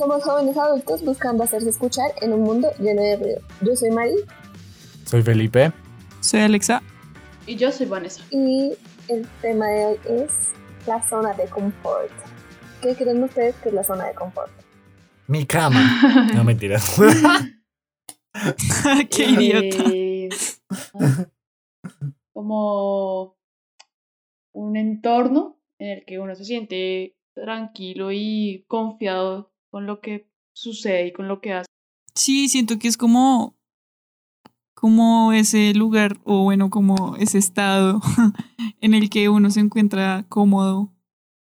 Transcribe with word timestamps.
Somos 0.00 0.24
jóvenes 0.24 0.56
adultos 0.56 1.04
buscando 1.04 1.44
hacerse 1.44 1.68
escuchar 1.68 2.10
en 2.22 2.32
un 2.32 2.40
mundo 2.40 2.70
lleno 2.78 3.02
de 3.02 3.16
ruido. 3.18 3.40
Yo 3.60 3.76
soy 3.76 3.90
Mari. 3.90 4.14
Soy 5.04 5.20
Felipe. 5.22 5.72
Soy 6.22 6.40
Alexa. 6.40 6.82
Y 7.46 7.56
yo 7.56 7.70
soy 7.70 7.84
Vanessa. 7.84 8.24
Y 8.30 8.72
el 9.08 9.28
tema 9.42 9.66
de 9.66 9.84
hoy 9.84 9.98
es 10.08 10.32
la 10.86 11.06
zona 11.06 11.34
de 11.34 11.44
confort. 11.48 12.10
¿Qué 12.80 12.94
creen 12.94 13.22
ustedes 13.22 13.54
que 13.56 13.68
es 13.68 13.74
la 13.74 13.84
zona 13.84 14.06
de 14.06 14.14
confort? 14.14 14.50
Mi 15.26 15.44
cama. 15.44 16.30
No 16.34 16.44
mentiras. 16.44 16.96
Qué 19.10 19.24
idiota. 19.24 19.84
Eh, 19.92 20.30
como 22.32 23.36
un 24.52 24.76
entorno 24.78 25.60
en 25.78 25.98
el 25.98 26.04
que 26.06 26.18
uno 26.18 26.34
se 26.34 26.46
siente 26.46 27.18
tranquilo 27.34 28.10
y 28.12 28.64
confiado 28.66 29.50
con 29.70 29.86
lo 29.86 30.00
que 30.00 30.28
sucede 30.52 31.06
y 31.08 31.12
con 31.12 31.28
lo 31.28 31.40
que 31.40 31.52
hace. 31.54 31.66
Sí, 32.14 32.48
siento 32.48 32.78
que 32.78 32.88
es 32.88 32.96
como 32.96 33.56
como 34.74 35.32
ese 35.34 35.74
lugar 35.74 36.18
o 36.24 36.42
bueno, 36.44 36.70
como 36.70 37.14
ese 37.16 37.36
estado 37.36 38.00
en 38.80 38.94
el 38.94 39.10
que 39.10 39.28
uno 39.28 39.50
se 39.50 39.60
encuentra 39.60 40.24
cómodo, 40.30 40.90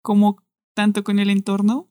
como 0.02 0.42
tanto 0.74 1.04
con 1.04 1.18
el 1.18 1.28
entorno 1.28 1.90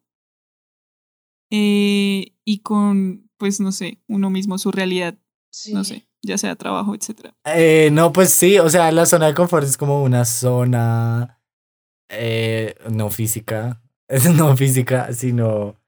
eh, 1.52 2.34
y 2.44 2.59
con, 2.59 3.30
pues 3.38 3.59
no 3.59 3.72
sé, 3.72 4.02
uno 4.08 4.30
mismo, 4.30 4.58
su 4.58 4.72
realidad, 4.72 5.17
Sí. 5.50 5.73
no 5.73 5.84
sé, 5.84 6.08
ya 6.23 6.38
sea 6.38 6.55
trabajo, 6.55 6.94
etcétera. 6.95 7.36
Eh, 7.45 7.89
no, 7.91 8.12
pues 8.12 8.31
sí, 8.31 8.58
o 8.59 8.70
sea, 8.70 8.91
la 8.91 9.05
zona 9.05 9.28
de 9.28 9.34
confort 9.34 9.66
es 9.66 9.78
como 9.78 10.03
una 10.03 10.25
zona 10.25 11.39
eh, 12.09 12.75
no 12.91 13.09
física, 13.09 13.81
es 14.08 14.23
no 14.36 14.56
física, 14.58 15.14
sino 15.14 15.80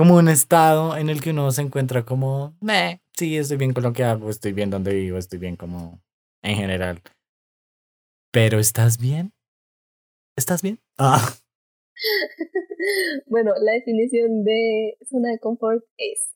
como 0.00 0.16
un 0.16 0.28
estado 0.30 0.96
en 0.96 1.10
el 1.10 1.20
que 1.20 1.28
uno 1.28 1.50
se 1.52 1.60
encuentra 1.60 2.06
como, 2.06 2.56
"Meh, 2.62 3.02
sí, 3.18 3.36
estoy 3.36 3.58
bien 3.58 3.74
con 3.74 3.82
lo 3.82 3.92
que 3.92 4.02
hago, 4.02 4.30
estoy 4.30 4.52
bien 4.54 4.70
donde 4.70 4.94
vivo, 4.94 5.18
estoy 5.18 5.38
bien 5.38 5.56
como 5.56 6.00
en 6.42 6.56
general. 6.56 7.02
Pero 8.32 8.58
¿estás 8.58 8.96
bien? 8.96 9.34
¿Estás 10.38 10.62
bien? 10.62 10.80
Ah, 10.96 11.20
bueno, 13.26 13.52
la 13.60 13.72
definición 13.72 14.42
de 14.42 14.96
zona 15.06 15.32
de 15.32 15.38
confort 15.38 15.84
es, 15.98 16.30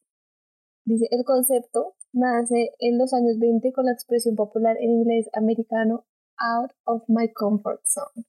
dice, 0.85 1.07
el 1.11 1.25
concepto 1.25 1.95
nace 2.13 2.69
en 2.81 2.99
los 2.99 3.15
años 3.15 3.39
20 3.39 3.73
con 3.73 3.87
la 3.87 3.93
expresión 3.93 4.37
popular 4.37 4.77
en 4.79 4.91
inglés 4.91 5.31
americano 5.33 6.05
out 6.37 6.71
of 6.85 7.03
my 7.09 7.33
comfort 7.33 7.81
zone 7.87 8.27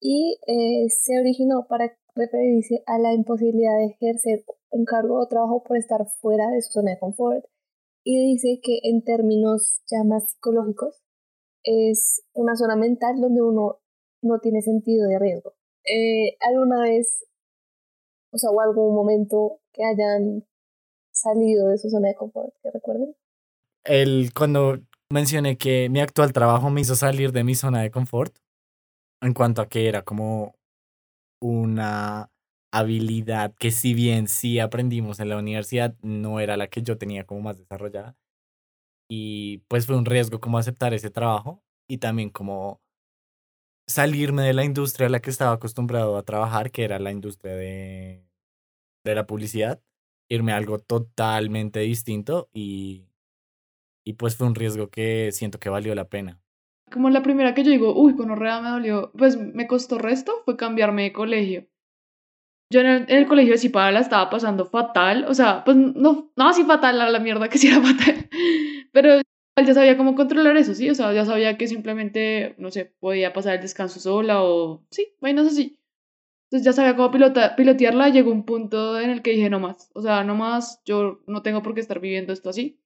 y 0.00 0.38
eh, 0.46 0.88
se 0.88 1.18
originó 1.18 1.66
para 1.68 1.94
referirse 2.18 2.82
a 2.86 2.98
la 2.98 3.14
imposibilidad 3.14 3.76
de 3.78 3.86
ejercer 3.86 4.44
un 4.70 4.84
cargo 4.84 5.20
o 5.20 5.28
trabajo 5.28 5.62
por 5.62 5.76
estar 5.76 6.04
fuera 6.20 6.50
de 6.50 6.60
su 6.60 6.72
zona 6.72 6.92
de 6.92 6.98
confort 6.98 7.44
y 8.04 8.32
dice 8.32 8.60
que 8.62 8.80
en 8.82 9.02
términos 9.02 9.82
ya 9.90 10.04
más 10.04 10.30
psicológicos 10.30 11.02
es 11.62 12.22
una 12.34 12.56
zona 12.56 12.76
mental 12.76 13.20
donde 13.20 13.42
uno 13.42 13.78
no 14.22 14.40
tiene 14.40 14.62
sentido 14.62 15.06
de 15.08 15.18
riesgo. 15.18 15.54
Eh, 15.84 16.36
¿Alguna 16.40 16.82
vez, 16.82 17.24
o 18.32 18.38
sea, 18.38 18.50
o 18.50 18.60
algún 18.60 18.94
momento 18.94 19.60
que 19.72 19.84
hayan 19.84 20.46
salido 21.12 21.68
de 21.68 21.78
su 21.78 21.88
zona 21.88 22.08
de 22.08 22.14
confort, 22.14 22.52
que 22.62 22.70
recuerden? 22.70 23.14
el, 23.88 24.32
cuando 24.34 24.78
mencioné 25.10 25.56
que 25.56 25.88
mi 25.88 26.00
actual 26.00 26.32
trabajo 26.32 26.70
me 26.70 26.82
hizo 26.82 26.94
salir 26.94 27.32
de 27.32 27.44
mi 27.44 27.54
zona 27.54 27.82
de 27.82 27.90
confort, 27.90 28.36
en 29.20 29.34
cuanto 29.34 29.62
a 29.62 29.68
que 29.68 29.88
era 29.88 30.02
como 30.02 30.54
una 31.40 32.30
habilidad 32.72 33.54
que 33.58 33.70
si 33.70 33.94
bien 33.94 34.28
sí 34.28 34.58
aprendimos 34.58 35.20
en 35.20 35.28
la 35.30 35.38
universidad, 35.38 35.96
no 36.02 36.40
era 36.40 36.56
la 36.56 36.68
que 36.68 36.82
yo 36.82 36.98
tenía 36.98 37.24
como 37.26 37.42
más 37.42 37.58
desarrollada. 37.58 38.16
Y 39.08 39.58
pues 39.68 39.86
fue 39.86 39.96
un 39.96 40.06
riesgo 40.06 40.40
como 40.40 40.58
aceptar 40.58 40.94
ese 40.94 41.10
trabajo 41.10 41.62
y 41.88 41.98
también 41.98 42.30
como 42.30 42.80
salirme 43.86 44.42
de 44.42 44.52
la 44.54 44.64
industria 44.64 45.06
a 45.06 45.10
la 45.10 45.20
que 45.20 45.30
estaba 45.30 45.52
acostumbrado 45.52 46.16
a 46.16 46.22
trabajar, 46.22 46.70
que 46.70 46.84
era 46.84 46.98
la 46.98 47.10
industria 47.12 47.54
de, 47.54 48.24
de 49.04 49.14
la 49.16 49.26
publicidad, 49.26 49.82
irme 50.30 50.52
a 50.52 50.56
algo 50.56 50.78
totalmente 50.80 51.80
distinto 51.80 52.50
y, 52.54 53.08
y 54.04 54.14
pues 54.14 54.36
fue 54.36 54.46
un 54.46 54.54
riesgo 54.54 54.90
que 54.90 55.32
siento 55.32 55.58
que 55.60 55.70
valió 55.70 55.94
la 55.94 56.08
pena. 56.08 56.40
Como 56.90 57.10
la 57.10 57.22
primera 57.22 57.54
que 57.54 57.64
yo 57.64 57.70
digo, 57.70 57.94
uy, 57.94 58.16
con 58.16 58.30
orrea 58.30 58.60
me 58.60 58.70
dolió, 58.70 59.12
pues 59.16 59.36
me 59.36 59.66
costó 59.66 59.98
resto, 59.98 60.42
fue 60.44 60.56
cambiarme 60.56 61.04
de 61.04 61.12
colegio. 61.12 61.66
Yo 62.70 62.80
en 62.80 63.06
el, 63.08 63.26
colegio 63.26 63.52
de 63.52 63.58
Cipala 63.58 63.92
la 63.92 64.00
estaba 64.00 64.28
pasando 64.28 64.66
fatal, 64.66 65.24
o 65.26 65.34
sea, 65.34 65.64
pues 65.64 65.76
no, 65.76 66.30
no 66.36 66.48
así 66.48 66.64
fatal 66.64 67.00
a 67.00 67.08
la 67.08 67.18
mierda 67.18 67.48
que 67.48 67.56
sí 67.56 67.68
era 67.68 67.80
fatal, 67.82 68.28
pero 68.92 69.22
ya 69.66 69.74
sabía 69.74 69.96
cómo 69.96 70.14
controlar 70.14 70.56
eso, 70.56 70.74
sí, 70.74 70.90
o 70.90 70.94
sea, 70.94 71.12
ya 71.14 71.24
sabía 71.24 71.56
que 71.56 71.66
simplemente, 71.66 72.54
no 72.58 72.70
sé, 72.70 72.92
podía 73.00 73.32
pasar 73.32 73.54
el 73.54 73.62
descanso 73.62 74.00
sola 74.00 74.42
o, 74.42 74.84
sí, 74.90 75.14
vainas 75.20 75.46
así. 75.46 75.78
Entonces 76.44 76.64
ya 76.64 76.72
sabía 76.72 76.96
cómo 76.96 77.10
pilota, 77.10 77.56
pilotearla, 77.56 78.10
llegó 78.10 78.32
un 78.32 78.44
punto 78.44 78.98
en 79.00 79.10
el 79.10 79.22
que 79.22 79.32
dije, 79.32 79.50
no 79.50 79.60
más, 79.60 79.90
o 79.94 80.02
sea, 80.02 80.24
no 80.24 80.34
más, 80.34 80.82
yo 80.84 81.20
no 81.26 81.42
tengo 81.42 81.62
por 81.62 81.74
qué 81.74 81.80
estar 81.80 82.00
viviendo 82.00 82.32
esto 82.32 82.50
así. 82.50 82.78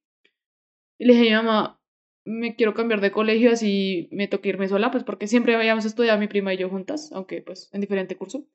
Y 0.97 1.05
le 1.05 1.13
dije 1.13 1.33
a 1.33 1.41
mi 1.41 1.47
mamá, 1.47 1.79
me 2.25 2.55
quiero 2.55 2.73
cambiar 2.73 3.01
de 3.01 3.11
colegio, 3.11 3.51
así 3.51 4.07
me 4.11 4.27
toca 4.27 4.49
irme 4.49 4.67
sola, 4.67 4.91
pues 4.91 5.03
porque 5.03 5.27
siempre 5.27 5.55
habíamos 5.55 5.85
estudiado 5.85 6.19
mi 6.19 6.27
prima 6.27 6.53
y 6.53 6.57
yo 6.57 6.69
juntas, 6.69 7.11
aunque 7.13 7.41
pues 7.41 7.69
en 7.73 7.81
diferente 7.81 8.15
curso. 8.15 8.45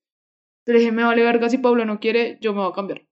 Le 0.66 0.78
dije, 0.78 0.92
me 0.92 1.04
vale 1.04 1.22
verga, 1.22 1.48
si 1.48 1.58
Paula 1.58 1.84
no 1.84 1.98
quiere, 2.00 2.38
yo 2.40 2.52
me 2.52 2.60
voy 2.60 2.70
a 2.70 2.74
cambiar. 2.74 3.06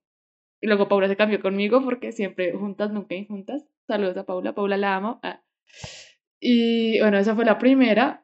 Y 0.61 0.67
luego 0.67 0.87
Paula 0.87 1.07
se 1.07 1.15
cambió 1.15 1.39
conmigo 1.39 1.83
porque 1.83 2.11
siempre 2.11 2.53
juntas, 2.53 2.91
nunca 2.91 3.15
juntas. 3.27 3.65
Saludos 3.87 4.17
a 4.17 4.25
Paula, 4.25 4.53
Paula 4.53 4.77
la 4.77 4.95
amo. 4.95 5.19
Ah. 5.23 5.41
Y 6.39 6.99
bueno, 6.99 7.17
esa 7.17 7.35
fue 7.35 7.45
la 7.45 7.57
primera. 7.57 8.23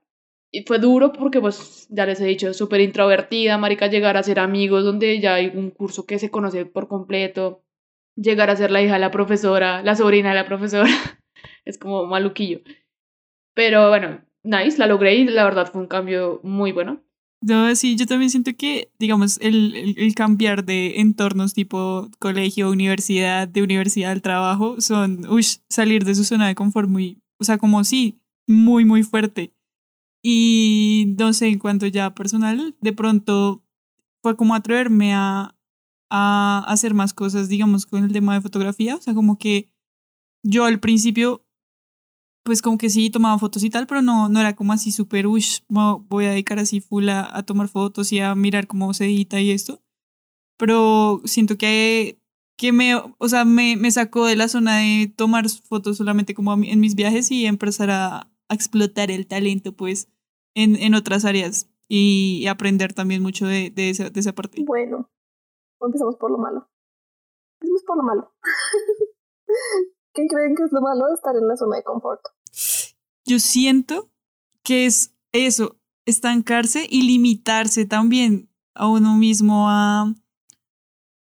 Y 0.51 0.63
fue 0.65 0.77
duro 0.77 1.13
porque, 1.13 1.41
pues, 1.41 1.87
ya 1.89 2.05
les 2.05 2.21
he 2.21 2.25
dicho, 2.25 2.53
súper 2.53 2.81
introvertida, 2.81 3.57
marica, 3.57 3.87
llegar 3.87 4.17
a 4.17 4.23
ser 4.23 4.39
amigos 4.39 4.83
donde 4.83 5.19
ya 5.19 5.35
hay 5.35 5.47
un 5.47 5.71
curso 5.71 6.05
que 6.05 6.19
se 6.19 6.29
conoce 6.29 6.65
por 6.65 6.87
completo. 6.87 7.63
Llegar 8.15 8.51
a 8.51 8.55
ser 8.55 8.69
la 8.69 8.81
hija 8.83 8.93
de 8.93 8.99
la 8.99 9.09
profesora, 9.09 9.81
la 9.81 9.95
sobrina 9.95 10.29
de 10.29 10.35
la 10.35 10.45
profesora. 10.45 10.91
es 11.65 11.77
como 11.77 12.05
maluquillo. 12.05 12.61
Pero 13.53 13.89
bueno, 13.89 14.21
nice, 14.43 14.77
la 14.77 14.87
logré 14.87 15.15
y 15.15 15.25
la 15.25 15.43
verdad 15.43 15.71
fue 15.71 15.81
un 15.81 15.87
cambio 15.87 16.39
muy 16.43 16.71
bueno. 16.71 17.01
No, 17.41 17.75
sí, 17.75 17.97
yo 17.97 18.05
también 18.05 18.29
siento 18.29 18.51
que, 18.57 18.89
digamos, 18.99 19.37
el, 19.41 19.95
el, 19.97 20.15
cambiar 20.15 20.63
de 20.63 21.01
entornos 21.01 21.53
tipo 21.53 22.09
colegio, 22.17 22.71
universidad, 22.71 23.49
de 23.49 23.61
universidad 23.61 24.11
al 24.11 24.21
trabajo, 24.21 24.79
son, 24.79 25.27
uy, 25.29 25.45
salir 25.67 26.05
de 26.05 26.15
su 26.15 26.23
zona 26.23 26.47
de 26.47 26.55
confort 26.55 26.87
muy, 26.89 27.21
o 27.39 27.43
sea, 27.43 27.57
como 27.57 27.83
sí, 27.83 28.21
muy, 28.47 28.85
muy 28.85 29.03
fuerte. 29.03 29.53
Y 30.23 31.15
no 31.19 31.33
sé, 31.33 31.47
en 31.47 31.59
cuanto 31.59 31.85
ya 31.85 32.15
personal, 32.15 32.75
de 32.79 32.93
pronto 32.93 33.61
fue 34.21 34.37
como 34.37 34.55
atreverme 34.55 35.13
a, 35.13 35.53
a 36.09 36.63
hacer 36.67 36.93
más 36.93 37.13
cosas, 37.13 37.49
digamos, 37.49 37.85
con 37.85 38.05
el 38.05 38.13
tema 38.13 38.35
de 38.35 38.41
fotografía. 38.41 38.95
O 38.95 39.01
sea, 39.01 39.13
como 39.13 39.37
que 39.37 39.72
yo 40.43 40.65
al 40.65 40.79
principio, 40.79 41.43
pues 42.43 42.61
como 42.61 42.77
que 42.77 42.89
sí 42.89 43.09
tomaba 43.09 43.39
fotos 43.39 43.63
y 43.63 43.69
tal, 43.69 43.87
pero 43.87 44.01
no, 44.01 44.29
no 44.29 44.39
era 44.39 44.55
como 44.55 44.73
así 44.73 44.91
súper, 44.91 45.27
uy, 45.27 45.43
voy 45.69 46.25
a 46.25 46.31
dedicar 46.31 46.59
así 46.59 46.81
full 46.81 47.09
a, 47.09 47.35
a, 47.35 47.43
tomar 47.43 47.69
fotos 47.69 48.11
y 48.11 48.19
a 48.19 48.35
mirar 48.35 48.67
cómo 48.67 48.93
se 48.93 49.05
edita 49.05 49.39
y 49.39 49.51
esto. 49.51 49.81
Pero 50.57 51.21
siento 51.25 51.57
que, 51.57 52.19
que 52.57 52.71
me, 52.71 52.95
o 52.95 53.29
sea, 53.29 53.45
me, 53.45 53.75
me 53.77 53.91
sacó 53.91 54.25
de 54.25 54.35
la 54.35 54.47
zona 54.47 54.79
de 54.79 55.11
tomar 55.15 55.49
fotos 55.49 55.97
solamente 55.97 56.33
como 56.33 56.53
en 56.53 56.79
mis 56.79 56.95
viajes 56.95 57.31
y 57.31 57.45
empezar 57.45 57.89
a, 57.89 58.29
explotar 58.49 59.09
el 59.09 59.25
talento, 59.25 59.71
pues, 59.75 60.09
en, 60.53 60.75
en 60.75 60.93
otras 60.93 61.25
áreas 61.25 61.69
y, 61.87 62.45
aprender 62.47 62.93
también 62.93 63.23
mucho 63.23 63.47
de, 63.47 63.71
de, 63.71 63.89
esa, 63.89 64.09
de 64.09 64.19
esa 64.19 64.33
parte. 64.33 64.63
Bueno, 64.63 65.09
empezamos 65.81 66.17
por 66.17 66.29
lo 66.29 66.37
malo. 66.37 66.69
Empezamos 67.59 67.83
por 67.83 67.97
lo 67.97 68.03
malo. 68.03 68.33
¿Qué 70.13 70.27
creen 70.27 70.55
que 70.55 70.63
es 70.63 70.71
lo 70.71 70.81
malo 70.81 71.07
de 71.07 71.15
estar 71.15 71.35
en 71.35 71.47
la 71.47 71.57
zona 71.57 71.77
de 71.77 71.83
confort? 71.83 72.21
Yo 73.25 73.39
siento 73.39 74.11
que 74.63 74.85
es 74.85 75.15
eso, 75.31 75.77
estancarse 76.05 76.85
y 76.89 77.03
limitarse 77.03 77.85
también 77.85 78.49
a 78.75 78.87
uno 78.87 79.15
mismo 79.15 79.69
a, 79.69 80.13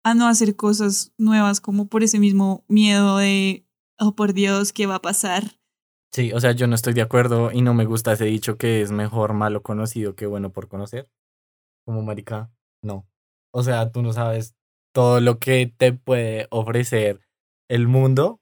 a 0.04 0.14
no 0.14 0.28
hacer 0.28 0.56
cosas 0.56 1.14
nuevas 1.18 1.62
como 1.62 1.88
por 1.88 2.04
ese 2.04 2.20
mismo 2.20 2.64
miedo 2.68 3.18
de, 3.18 3.66
oh 4.00 4.16
por 4.16 4.34
Dios, 4.34 4.72
¿qué 4.72 4.86
va 4.86 4.96
a 4.96 5.02
pasar? 5.02 5.44
Sí, 6.12 6.32
o 6.32 6.40
sea, 6.40 6.52
yo 6.52 6.68
no 6.68 6.76
estoy 6.76 6.94
de 6.94 7.02
acuerdo 7.02 7.52
y 7.52 7.62
no 7.62 7.74
me 7.74 7.86
gusta 7.86 8.14
ese 8.14 8.26
dicho 8.26 8.58
que 8.58 8.82
es 8.82 8.92
mejor 8.92 9.34
malo 9.34 9.64
conocido 9.64 10.16
que 10.16 10.28
bueno 10.28 10.52
por 10.52 10.68
conocer. 10.68 11.10
Como 11.86 12.04
marica, 12.04 12.52
no. 12.82 13.08
O 13.52 13.64
sea, 13.64 13.92
tú 13.92 14.02
no 14.02 14.14
sabes 14.14 14.56
todo 14.94 15.20
lo 15.20 15.40
que 15.40 15.74
te 15.78 15.92
puede 15.92 16.48
ofrecer 16.52 17.20
el 17.68 17.88
mundo 17.88 18.40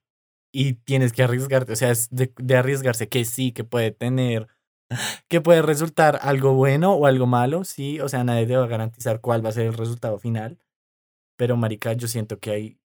y 0.54 0.76
tienes 0.76 1.12
que 1.12 1.24
arriesgarte. 1.24 1.74
O 1.74 1.76
sea, 1.76 1.90
es 1.90 2.10
de, 2.12 2.32
de, 2.38 2.56
arriesgarse 2.56 3.10
que 3.10 3.26
sí, 3.26 3.52
que 3.52 3.64
puede 3.66 3.92
tener, 3.92 4.48
que 5.28 5.42
puede 5.42 5.64
resultar 5.64 6.20
algo 6.22 6.54
bueno 6.54 6.94
o 6.94 7.08
algo 7.08 7.26
malo, 7.26 7.66
sí. 7.66 8.00
O 8.00 8.08
sea, 8.08 8.24
nadie 8.24 8.46
te 8.46 8.56
va 8.56 8.64
a 8.64 8.68
garantizar 8.68 9.20
cuál 9.20 9.44
va 9.44 9.50
a 9.50 9.54
ser 9.54 9.66
el 9.66 9.74
resultado 9.74 10.20
final. 10.20 10.60
pero 11.36 11.58
marica, 11.58 11.94
yo 11.94 12.08
siento 12.08 12.40
que 12.40 12.52
hay, 12.52 12.80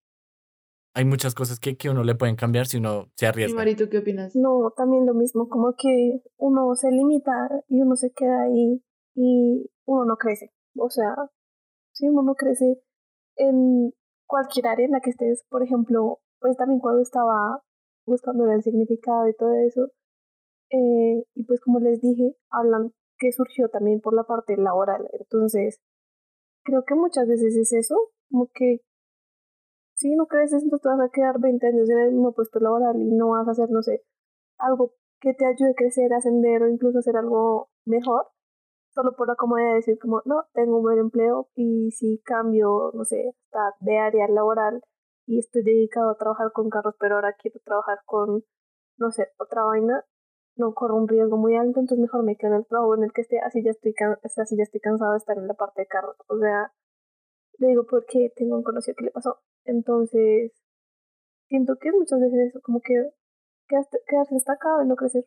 hay 0.95 1.05
muchas 1.05 1.35
cosas 1.35 1.61
que, 1.61 1.77
que 1.77 1.91
uno 1.91 2.03
le 2.03 2.15
pueden 2.15 2.35
cambiar 2.35 2.67
si 2.67 2.79
uno 2.79 3.11
se 3.15 3.27
¿Y 3.27 3.29
arriesga. 3.29 3.57
Marito, 3.57 3.89
qué 3.91 3.99
opinas? 3.99 4.35
No, 4.35 4.73
también 4.77 5.07
lo 5.07 5.15
mismo, 5.15 5.49
como 5.49 5.75
que 5.77 6.23
uno 6.39 6.75
se 6.75 6.91
limita 6.91 7.51
y 7.69 7.83
uno 7.83 7.95
se 7.97 8.11
queda 8.13 8.43
ahí 8.45 8.83
y 9.15 9.71
uno 9.85 10.07
no 10.07 10.17
crece. 10.17 10.53
O 10.77 10.89
sea, 10.89 11.15
si 11.93 12.09
uno 12.09 12.23
no 12.23 12.35
crece 12.35 12.81
en 13.37 13.93
cualquier 14.27 14.69
área 14.69 14.87
en 14.87 14.93
la 14.93 15.01
que 15.01 15.11
estés, 15.11 15.45
por 15.51 15.63
ejemplo, 15.63 16.21
pues 16.41 16.57
también 16.57 16.81
cuando 16.81 17.03
estaba 17.03 17.63
buscando 18.07 18.51
el 18.51 18.63
significado 18.63 19.29
y 19.29 19.35
todo 19.35 19.53
eso, 19.55 19.91
eh, 20.71 21.25
y 21.35 21.45
pues 21.45 21.61
como 21.61 21.81
les 21.81 22.01
dije, 22.01 22.37
hablan 22.51 22.93
que 23.19 23.33
surgió 23.33 23.69
también 23.69 24.01
por 24.01 24.15
la 24.15 24.25
parte 24.25 24.57
laboral. 24.57 25.09
Entonces, 25.13 25.81
creo 26.65 26.85
que 26.85 26.95
muchas 26.95 27.27
veces 27.29 27.57
es 27.57 27.73
eso, 27.73 27.97
como 28.31 28.49
que 28.55 28.81
si 29.95 30.15
no 30.15 30.27
creces, 30.27 30.63
entonces 30.63 30.83
te 30.83 30.89
vas 30.89 31.01
a 31.01 31.11
quedar 31.13 31.41
20 31.41 31.67
años 31.67 31.91
en 31.91 31.99
el 31.99 32.13
mismo 32.13 32.33
puesto 32.33 32.61
laboral 32.61 32.97
y 33.01 33.11
no 33.13 33.31
vas 33.31 33.49
a 33.49 33.51
hacer, 33.51 33.71
no 33.71 33.83
sé, 33.83 34.05
algo 34.59 34.93
que 35.21 35.35
te 35.35 35.45
ayude 35.45 35.71
a 35.71 35.75
crecer, 35.75 36.13
ascender 36.13 36.63
o 36.63 36.69
incluso 36.69 37.01
hacer 37.01 37.17
algo 37.17 37.69
mejor, 37.85 38.27
solo 38.95 39.17
por 39.17 39.29
la 39.29 39.35
comodidad 39.35 39.71
de 39.71 39.75
decir 39.77 39.99
como, 39.99 40.23
no, 40.25 40.45
tengo 40.55 40.77
un 40.77 40.83
buen 40.83 40.99
empleo 40.99 41.49
y 41.57 41.91
si 41.91 42.21
cambio, 42.25 42.93
no 42.95 43.05
sé, 43.05 43.35
hasta 43.47 43.75
de 43.81 43.99
área 43.99 44.29
laboral 44.29 44.83
y 45.29 45.39
estoy 45.39 45.63
dedicado 45.63 46.09
a 46.11 46.17
trabajar 46.17 46.53
con 46.53 46.71
carros, 46.71 46.95
pero 46.99 47.17
ahora 47.17 47.37
quiero 47.39 47.61
trabajar 47.63 47.99
con, 48.07 48.45
no 48.97 49.11
sé, 49.11 49.29
otra 49.39 49.63
vaina, 49.63 50.03
no 50.57 50.73
corro 50.73 50.97
un 50.97 51.07
riesgo 51.07 51.37
muy 51.37 51.55
alto, 51.55 51.81
entonces 51.81 51.99
mejor 51.99 52.25
me 52.25 52.37
quedo 52.37 52.53
en 52.53 52.57
el 52.57 52.67
trabajo 52.67 52.97
en 52.97 53.05
el 53.05 53.13
que 53.13 53.21
esté, 53.21 53.39
así 53.41 53.63
ya 53.63 53.71
estoy, 53.71 53.95
así 54.23 54.57
ya 54.57 54.63
estoy 54.63 54.81
cansado 54.81 55.13
de 55.13 55.19
estar 55.19 55.37
en 55.37 55.47
la 55.47 55.53
parte 55.53 55.83
de 55.83 55.87
carros. 55.87 56.17
O 56.29 56.39
sea, 56.39 56.73
le 57.59 57.69
digo 57.69 57.85
porque 57.89 58.33
tengo 58.37 58.57
un 58.57 58.63
conocido 58.63 58.97
que 58.97 59.05
le 59.05 59.11
pasó. 59.11 59.37
Entonces, 59.65 60.53
siento 61.47 61.77
que 61.79 61.93
muchas 61.93 62.21
veces 62.21 62.49
eso, 62.49 62.61
como 62.63 62.81
que 62.81 62.95
quedarse 63.69 64.35
destacado 64.35 64.83
y 64.83 64.89
no 64.89 64.97
crecer. 64.97 65.27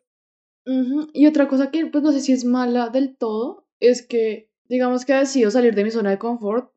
Y 1.12 1.28
otra 1.28 1.46
cosa 1.46 1.70
que, 1.70 1.86
pues 1.86 2.02
no 2.02 2.10
sé 2.10 2.20
si 2.20 2.32
es 2.32 2.44
mala 2.44 2.88
del 2.88 3.16
todo, 3.16 3.68
es 3.78 4.04
que, 4.04 4.50
digamos 4.64 5.04
que 5.04 5.14
decido 5.14 5.52
salir 5.52 5.76
de 5.76 5.84
mi 5.84 5.92
zona 5.92 6.10
de 6.10 6.18
confort, 6.18 6.72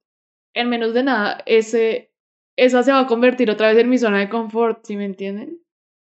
en 0.53 0.69
menos 0.69 0.93
de 0.93 1.03
nada, 1.03 1.39
ese, 1.47 2.14
esa 2.57 2.83
se 2.83 2.91
va 2.91 3.01
a 3.01 3.07
convertir 3.07 3.49
otra 3.51 3.69
vez 3.69 3.77
en 3.79 3.89
mi 3.89 3.97
zona 3.97 4.19
de 4.19 4.29
confort, 4.29 4.85
¿sí 4.85 4.95
me 4.97 5.05
entienden? 5.05 5.59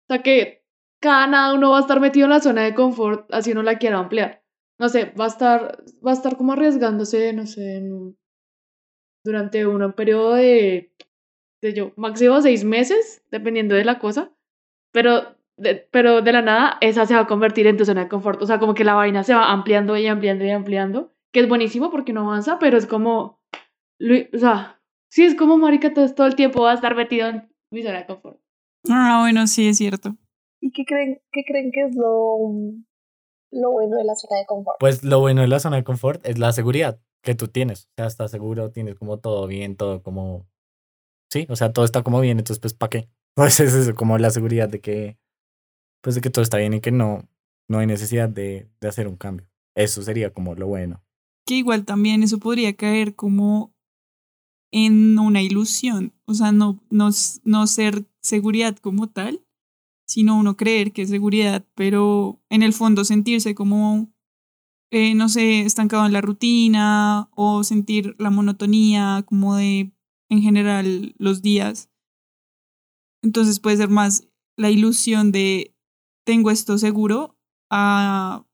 O 0.08 0.14
sea 0.14 0.22
que 0.22 0.64
cada 1.00 1.26
nada 1.28 1.54
uno 1.54 1.70
va 1.72 1.78
a 1.78 1.82
estar 1.82 2.00
metido 2.00 2.26
en 2.26 2.30
la 2.32 2.40
zona 2.40 2.64
de 2.64 2.74
confort, 2.74 3.32
así 3.34 3.52
uno 3.52 3.62
la 3.62 3.78
quiera 3.78 3.98
ampliar. 3.98 4.42
No 4.78 4.88
sé, 4.90 5.06
va 5.20 5.26
a 5.26 5.28
estar, 5.28 5.82
va 6.06 6.12
a 6.12 6.14
estar 6.14 6.36
como 6.36 6.52
arriesgándose, 6.54 7.32
no 7.34 7.46
sé, 7.46 7.76
en 7.76 7.92
un- 7.92 8.18
durante 9.24 9.66
un 9.66 9.92
periodo 9.92 10.34
de, 10.34 10.92
de 11.62 11.74
yo, 11.74 11.92
máximo 11.96 12.40
seis 12.40 12.64
meses, 12.64 13.22
dependiendo 13.30 13.74
de 13.74 13.84
la 13.84 13.98
cosa, 13.98 14.32
pero 14.92 15.36
de, 15.56 15.76
pero 15.92 16.22
de 16.22 16.32
la 16.32 16.42
nada 16.42 16.78
esa 16.80 17.06
se 17.06 17.14
va 17.14 17.22
a 17.22 17.26
convertir 17.28 17.66
en 17.66 17.76
tu 17.76 17.84
zona 17.84 18.04
de 18.04 18.08
confort. 18.10 18.42
O 18.42 18.46
sea, 18.46 18.60
como 18.60 18.74
que 18.74 18.84
la 18.84 18.94
vaina 18.94 19.24
se 19.24 19.34
va 19.34 19.52
ampliando 19.52 19.96
y 19.96 20.06
ampliando 20.06 20.44
y 20.44 20.50
ampliando, 20.50 21.12
que 21.32 21.40
es 21.40 21.48
buenísimo 21.48 21.90
porque 21.90 22.12
no 22.14 22.22
avanza, 22.22 22.58
pero 22.60 22.78
es 22.78 22.86
como, 22.86 23.40
o 24.34 24.38
sea, 24.38 24.77
sí, 25.10 25.24
es 25.24 25.34
como 25.34 25.58
marica, 25.58 25.92
todo, 25.92 26.12
todo 26.14 26.26
el 26.26 26.36
tiempo 26.36 26.62
va 26.62 26.72
a 26.72 26.74
estar 26.74 26.94
metido 26.94 27.28
en 27.28 27.52
mi 27.72 27.82
zona 27.82 27.98
de 27.98 28.06
confort. 28.06 28.40
Ah, 28.88 29.18
bueno, 29.22 29.46
sí, 29.46 29.68
es 29.68 29.78
cierto. 29.78 30.16
¿Y 30.60 30.72
qué 30.72 30.84
creen, 30.84 31.20
qué 31.32 31.44
creen 31.44 31.70
que 31.72 31.82
es 31.84 31.94
lo, 31.94 32.38
lo 33.52 33.70
bueno 33.70 33.96
de 33.96 34.04
la 34.04 34.14
zona 34.14 34.38
de 34.38 34.46
confort? 34.46 34.78
Pues 34.80 35.04
lo 35.04 35.20
bueno 35.20 35.42
de 35.42 35.48
la 35.48 35.60
zona 35.60 35.76
de 35.76 35.84
confort 35.84 36.24
es 36.26 36.38
la 36.38 36.52
seguridad 36.52 37.00
que 37.22 37.34
tú 37.34 37.48
tienes. 37.48 37.86
O 37.86 37.90
sea, 37.96 38.06
estás 38.06 38.30
seguro, 38.30 38.70
tienes 38.70 38.94
como 38.94 39.18
todo 39.18 39.46
bien, 39.46 39.76
todo 39.76 40.02
como... 40.02 40.48
Sí, 41.30 41.46
o 41.50 41.56
sea, 41.56 41.72
todo 41.72 41.84
está 41.84 42.02
como 42.02 42.20
bien, 42.20 42.38
entonces 42.38 42.60
pues 42.60 42.74
¿para 42.74 42.90
qué? 42.90 43.08
Pues 43.34 43.60
es 43.60 43.72
eso, 43.72 43.94
como 43.94 44.18
la 44.18 44.30
seguridad 44.30 44.68
de 44.68 44.80
que... 44.80 45.18
Pues 46.02 46.14
de 46.16 46.20
que 46.20 46.30
todo 46.30 46.42
está 46.42 46.58
bien 46.58 46.74
y 46.74 46.80
que 46.80 46.90
no, 46.90 47.28
no 47.68 47.78
hay 47.78 47.86
necesidad 47.86 48.28
de, 48.28 48.68
de 48.80 48.88
hacer 48.88 49.06
un 49.06 49.16
cambio. 49.16 49.46
Eso 49.76 50.02
sería 50.02 50.32
como 50.32 50.54
lo 50.54 50.66
bueno. 50.66 51.04
Que 51.46 51.54
igual 51.54 51.84
también 51.84 52.22
eso 52.22 52.38
podría 52.38 52.74
caer 52.74 53.14
como 53.14 53.74
en 54.72 55.18
una 55.18 55.42
ilusión. 55.42 56.12
O 56.26 56.34
sea, 56.34 56.52
no, 56.52 56.80
no, 56.90 57.10
no 57.44 57.66
ser 57.66 58.06
seguridad 58.20 58.76
como 58.76 59.08
tal, 59.08 59.44
sino 60.06 60.38
uno 60.38 60.56
creer 60.56 60.92
que 60.92 61.02
es 61.02 61.10
seguridad, 61.10 61.66
pero 61.74 62.40
en 62.50 62.62
el 62.62 62.72
fondo 62.72 63.04
sentirse 63.04 63.54
como, 63.54 64.12
eh, 64.90 65.14
no 65.14 65.28
sé, 65.28 65.60
estancado 65.60 66.06
en 66.06 66.12
la 66.12 66.20
rutina 66.20 67.28
o 67.34 67.64
sentir 67.64 68.14
la 68.18 68.30
monotonía 68.30 69.24
como 69.26 69.56
de, 69.56 69.92
en 70.30 70.42
general, 70.42 71.14
los 71.18 71.42
días. 71.42 71.90
Entonces 73.22 73.60
puede 73.60 73.76
ser 73.76 73.88
más 73.88 74.28
la 74.56 74.70
ilusión 74.70 75.32
de 75.32 75.74
tengo 76.24 76.50
esto 76.50 76.76
seguro 76.78 77.38
a, 77.70 78.44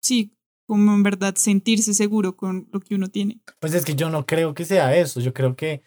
sí, 0.00 0.36
como 0.72 0.94
en 0.94 1.02
verdad 1.02 1.34
sentirse 1.34 1.92
seguro 1.92 2.34
con 2.34 2.66
lo 2.72 2.80
que 2.80 2.94
uno 2.94 3.08
tiene. 3.08 3.42
Pues 3.60 3.74
es 3.74 3.84
que 3.84 3.94
yo 3.94 4.08
no 4.08 4.24
creo 4.24 4.54
que 4.54 4.64
sea 4.64 4.96
eso. 4.96 5.20
Yo 5.20 5.34
creo 5.34 5.54
que. 5.54 5.82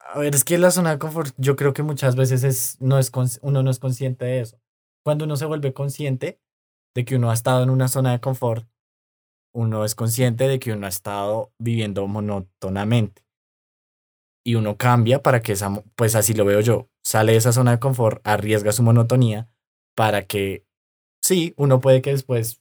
A 0.00 0.18
ver, 0.18 0.34
es 0.34 0.44
que 0.44 0.58
la 0.58 0.70
zona 0.70 0.90
de 0.90 0.98
confort, 0.98 1.34
yo 1.38 1.56
creo 1.56 1.72
que 1.72 1.82
muchas 1.82 2.14
veces 2.14 2.44
es, 2.44 2.76
no 2.78 2.98
es 2.98 3.10
uno 3.40 3.62
no 3.62 3.70
es 3.70 3.78
consciente 3.78 4.26
de 4.26 4.40
eso. 4.42 4.60
Cuando 5.02 5.24
uno 5.24 5.38
se 5.38 5.46
vuelve 5.46 5.72
consciente 5.72 6.42
de 6.94 7.06
que 7.06 7.16
uno 7.16 7.30
ha 7.30 7.32
estado 7.32 7.62
en 7.62 7.70
una 7.70 7.88
zona 7.88 8.12
de 8.12 8.20
confort, 8.20 8.68
uno 9.54 9.82
es 9.86 9.94
consciente 9.94 10.46
de 10.46 10.58
que 10.58 10.74
uno 10.74 10.84
ha 10.84 10.90
estado 10.90 11.54
viviendo 11.58 12.06
monótonamente. 12.06 13.24
Y 14.44 14.56
uno 14.56 14.76
cambia 14.76 15.22
para 15.22 15.40
que 15.40 15.52
esa, 15.52 15.70
pues 15.94 16.16
así 16.16 16.34
lo 16.34 16.44
veo 16.44 16.60
yo, 16.60 16.90
sale 17.02 17.32
de 17.32 17.38
esa 17.38 17.52
zona 17.52 17.70
de 17.70 17.78
confort, 17.78 18.20
arriesga 18.26 18.72
su 18.72 18.82
monotonía 18.82 19.48
para 19.96 20.26
que, 20.26 20.66
sí, 21.22 21.54
uno 21.56 21.80
puede 21.80 22.02
que 22.02 22.10
después 22.10 22.60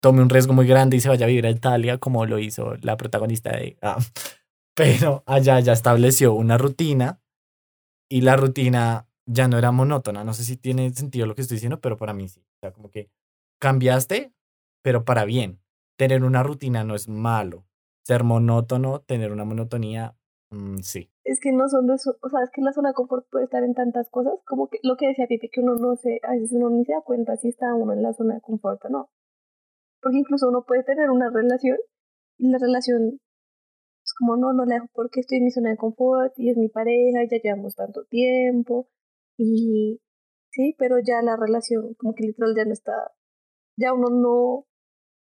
tome 0.00 0.22
un 0.22 0.30
riesgo 0.30 0.52
muy 0.52 0.66
grande 0.66 0.96
y 0.96 1.00
se 1.00 1.08
vaya 1.08 1.26
a 1.26 1.28
vivir 1.28 1.46
a 1.46 1.50
Italia, 1.50 1.98
como 1.98 2.26
lo 2.26 2.38
hizo 2.38 2.74
la 2.82 2.96
protagonista 2.96 3.50
de... 3.50 3.76
ah, 3.82 3.98
pero 4.74 5.24
allá 5.26 5.58
ya 5.60 5.72
estableció 5.72 6.34
una 6.34 6.56
rutina 6.56 7.20
y 8.08 8.20
la 8.22 8.36
rutina 8.36 9.08
ya 9.26 9.48
no 9.48 9.58
era 9.58 9.72
monótona. 9.72 10.24
No 10.24 10.32
sé 10.32 10.44
si 10.44 10.56
tiene 10.56 10.90
sentido 10.92 11.26
lo 11.26 11.34
que 11.34 11.42
estoy 11.42 11.56
diciendo, 11.56 11.80
pero 11.80 11.96
para 11.96 12.14
mí 12.14 12.28
sí. 12.28 12.40
O 12.40 12.58
sea, 12.60 12.72
como 12.72 12.90
que 12.90 13.10
cambiaste, 13.60 14.32
pero 14.82 15.04
para 15.04 15.24
bien. 15.24 15.60
Tener 15.96 16.24
una 16.24 16.42
rutina 16.42 16.84
no 16.84 16.94
es 16.94 17.08
malo. 17.08 17.66
Ser 18.04 18.24
monótono, 18.24 19.00
tener 19.00 19.32
una 19.32 19.44
monotonía, 19.44 20.16
mm, 20.50 20.78
sí. 20.78 21.10
Es 21.24 21.40
que 21.40 21.52
no 21.52 21.66
eso, 21.66 22.16
o 22.22 22.28
sea, 22.30 22.42
es 22.42 22.50
que 22.50 22.62
la 22.62 22.72
zona 22.72 22.90
de 22.90 22.94
confort 22.94 23.26
puede 23.30 23.44
estar 23.44 23.62
en 23.62 23.74
tantas 23.74 24.08
cosas, 24.08 24.32
como 24.46 24.68
que 24.68 24.78
lo 24.82 24.96
que 24.96 25.08
decía 25.08 25.26
Pipi, 25.26 25.50
que 25.50 25.60
uno 25.60 25.74
no 25.74 25.96
se, 25.96 26.20
a 26.22 26.32
veces 26.32 26.52
uno 26.52 26.70
ni 26.70 26.86
se 26.86 26.92
da 26.92 27.02
cuenta 27.02 27.36
si 27.36 27.48
está 27.48 27.74
uno 27.74 27.92
en 27.92 28.02
la 28.02 28.14
zona 28.14 28.36
de 28.36 28.40
confort 28.40 28.82
o 28.86 28.88
no. 28.88 29.10
Porque 30.00 30.18
incluso 30.18 30.48
uno 30.48 30.64
puede 30.66 30.84
tener 30.84 31.10
una 31.10 31.30
relación 31.30 31.76
y 32.38 32.50
la 32.50 32.58
relación 32.58 33.20
es 34.04 34.14
como, 34.18 34.36
no, 34.36 34.52
no 34.52 34.64
la 34.64 34.76
dejo 34.76 34.86
porque 34.92 35.20
estoy 35.20 35.38
en 35.38 35.44
mi 35.44 35.50
zona 35.50 35.70
de 35.70 35.76
confort 35.76 36.32
y 36.36 36.50
es 36.50 36.56
mi 36.56 36.68
pareja 36.68 37.22
y 37.24 37.28
ya 37.30 37.38
llevamos 37.42 37.74
tanto 37.74 38.04
tiempo 38.08 38.88
y 39.36 40.00
sí, 40.50 40.74
pero 40.78 40.96
ya 41.04 41.20
la 41.22 41.36
relación 41.36 41.94
como 41.98 42.14
que 42.14 42.24
literal 42.26 42.54
ya 42.56 42.64
no 42.64 42.72
está, 42.72 42.92
ya 43.76 43.92
uno 43.92 44.08
no 44.10 44.66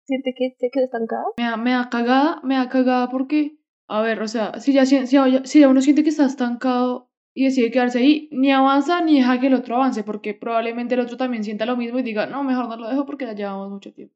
siente 0.06 0.34
que 0.36 0.54
se 0.58 0.70
quedó 0.70 0.84
estancada. 0.84 1.24
Me 1.38 1.44
da, 1.44 1.56
me 1.56 1.70
da 1.72 1.88
cagada, 1.90 2.40
me 2.42 2.56
da 2.56 2.68
cagada 2.68 3.08
porque, 3.10 3.58
a 3.88 4.02
ver, 4.02 4.20
o 4.22 4.28
sea, 4.28 4.58
si 4.60 4.72
ya, 4.72 4.84
si, 4.86 5.06
si 5.06 5.60
ya- 5.60 5.68
uno 5.68 5.80
siente 5.80 6.02
que 6.02 6.10
está 6.10 6.26
estancado 6.26 7.10
y 7.34 7.44
decide 7.44 7.70
quedarse 7.70 7.98
ahí, 7.98 8.28
ni 8.32 8.50
avanza 8.52 9.00
ni 9.02 9.16
deja 9.18 9.40
que 9.40 9.46
el 9.48 9.54
otro 9.54 9.76
avance, 9.76 10.04
porque 10.04 10.34
probablemente 10.34 10.94
el 10.94 11.00
otro 11.00 11.16
también 11.16 11.44
sienta 11.44 11.66
lo 11.66 11.76
mismo 11.76 11.98
y 11.98 12.02
diga, 12.02 12.26
no, 12.26 12.42
mejor 12.44 12.68
no 12.68 12.76
lo 12.76 12.88
dejo 12.88 13.04
porque 13.06 13.26
ya 13.26 13.34
llevamos 13.34 13.70
mucho 13.70 13.92
tiempo. 13.92 14.15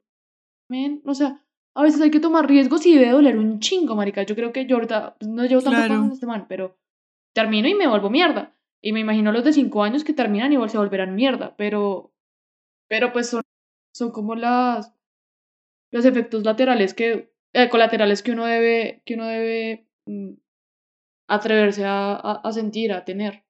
Men, 0.70 1.02
o 1.04 1.14
sea, 1.14 1.44
a 1.74 1.82
veces 1.82 2.00
hay 2.00 2.10
que 2.10 2.20
tomar 2.20 2.48
riesgos 2.48 2.86
y 2.86 2.94
debe 2.94 3.10
doler 3.10 3.36
un 3.36 3.58
chingo, 3.60 3.96
marica. 3.96 4.22
Yo 4.22 4.34
creo 4.36 4.52
que 4.52 4.66
yo 4.66 4.76
ahorita 4.76 5.16
pues, 5.18 5.28
no 5.28 5.44
llevo 5.44 5.62
tanto 5.62 5.76
Claro. 5.78 6.00
con 6.02 6.12
este 6.12 6.26
man, 6.26 6.46
pero 6.48 6.78
termino 7.34 7.68
y 7.68 7.74
me 7.74 7.88
vuelvo 7.88 8.08
mierda. 8.08 8.56
Y 8.80 8.92
me 8.92 9.00
imagino 9.00 9.32
los 9.32 9.44
de 9.44 9.52
cinco 9.52 9.82
años 9.82 10.04
que 10.04 10.12
terminan 10.14 10.52
igual 10.52 10.70
se 10.70 10.78
volverán 10.78 11.14
mierda, 11.14 11.54
pero, 11.56 12.14
pero 12.88 13.12
pues 13.12 13.28
son, 13.28 13.42
son 13.94 14.10
como 14.10 14.34
las, 14.36 14.94
los 15.90 16.04
efectos 16.04 16.44
laterales 16.44 16.94
que, 16.94 17.34
eh, 17.52 17.68
colaterales 17.68 18.22
que 18.22 18.32
uno 18.32 18.46
debe, 18.46 19.02
que 19.04 19.14
uno 19.14 19.26
debe 19.26 19.88
mm, 20.06 20.30
atreverse 21.28 21.84
a, 21.84 22.12
a, 22.14 22.32
a 22.42 22.52
sentir, 22.52 22.92
a 22.92 23.04
tener. 23.04 23.44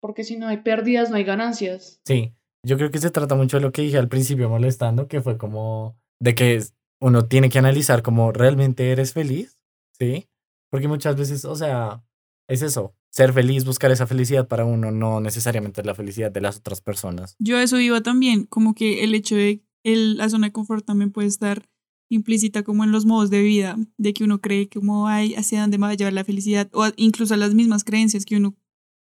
Porque 0.00 0.24
si 0.24 0.36
no 0.36 0.48
hay 0.48 0.58
pérdidas, 0.58 1.08
no 1.10 1.16
hay 1.16 1.24
ganancias. 1.24 2.00
Sí, 2.04 2.34
yo 2.62 2.76
creo 2.76 2.90
que 2.90 2.98
se 2.98 3.10
trata 3.10 3.34
mucho 3.34 3.56
de 3.56 3.62
lo 3.62 3.72
que 3.72 3.82
dije 3.82 3.96
al 3.96 4.08
principio 4.08 4.48
molestando, 4.50 5.08
que 5.08 5.22
fue 5.22 5.38
como 5.38 5.96
de 6.20 6.34
que 6.34 6.64
uno 7.00 7.26
tiene 7.26 7.48
que 7.48 7.58
analizar 7.58 8.02
como 8.02 8.32
realmente 8.32 8.90
eres 8.90 9.12
feliz, 9.12 9.58
¿sí? 9.98 10.28
Porque 10.70 10.88
muchas 10.88 11.16
veces, 11.16 11.44
o 11.44 11.54
sea, 11.54 12.04
es 12.48 12.62
eso, 12.62 12.94
ser 13.10 13.32
feliz, 13.32 13.64
buscar 13.64 13.90
esa 13.90 14.06
felicidad 14.06 14.48
para 14.48 14.64
uno, 14.64 14.90
no 14.90 15.20
necesariamente 15.20 15.80
es 15.80 15.86
la 15.86 15.94
felicidad 15.94 16.30
de 16.30 16.40
las 16.40 16.58
otras 16.58 16.80
personas. 16.80 17.36
Yo 17.38 17.56
a 17.56 17.62
eso 17.62 17.80
iba 17.80 18.02
también, 18.02 18.44
como 18.44 18.74
que 18.74 19.04
el 19.04 19.14
hecho 19.14 19.36
de 19.36 19.62
el, 19.84 20.16
la 20.16 20.28
zona 20.28 20.48
de 20.48 20.52
confort 20.52 20.84
también 20.84 21.12
puede 21.12 21.28
estar 21.28 21.68
implícita 22.08 22.62
como 22.62 22.84
en 22.84 22.92
los 22.92 23.06
modos 23.06 23.30
de 23.30 23.42
vida, 23.42 23.76
de 23.98 24.12
que 24.12 24.24
uno 24.24 24.40
cree 24.40 24.68
como 24.68 25.08
hay 25.08 25.34
hacia 25.34 25.60
dónde 25.60 25.78
va 25.78 25.88
a 25.90 25.94
llevar 25.94 26.12
la 26.12 26.24
felicidad, 26.24 26.68
o 26.72 26.86
incluso 26.96 27.36
las 27.36 27.54
mismas 27.54 27.84
creencias 27.84 28.24
que 28.24 28.36
uno 28.36 28.54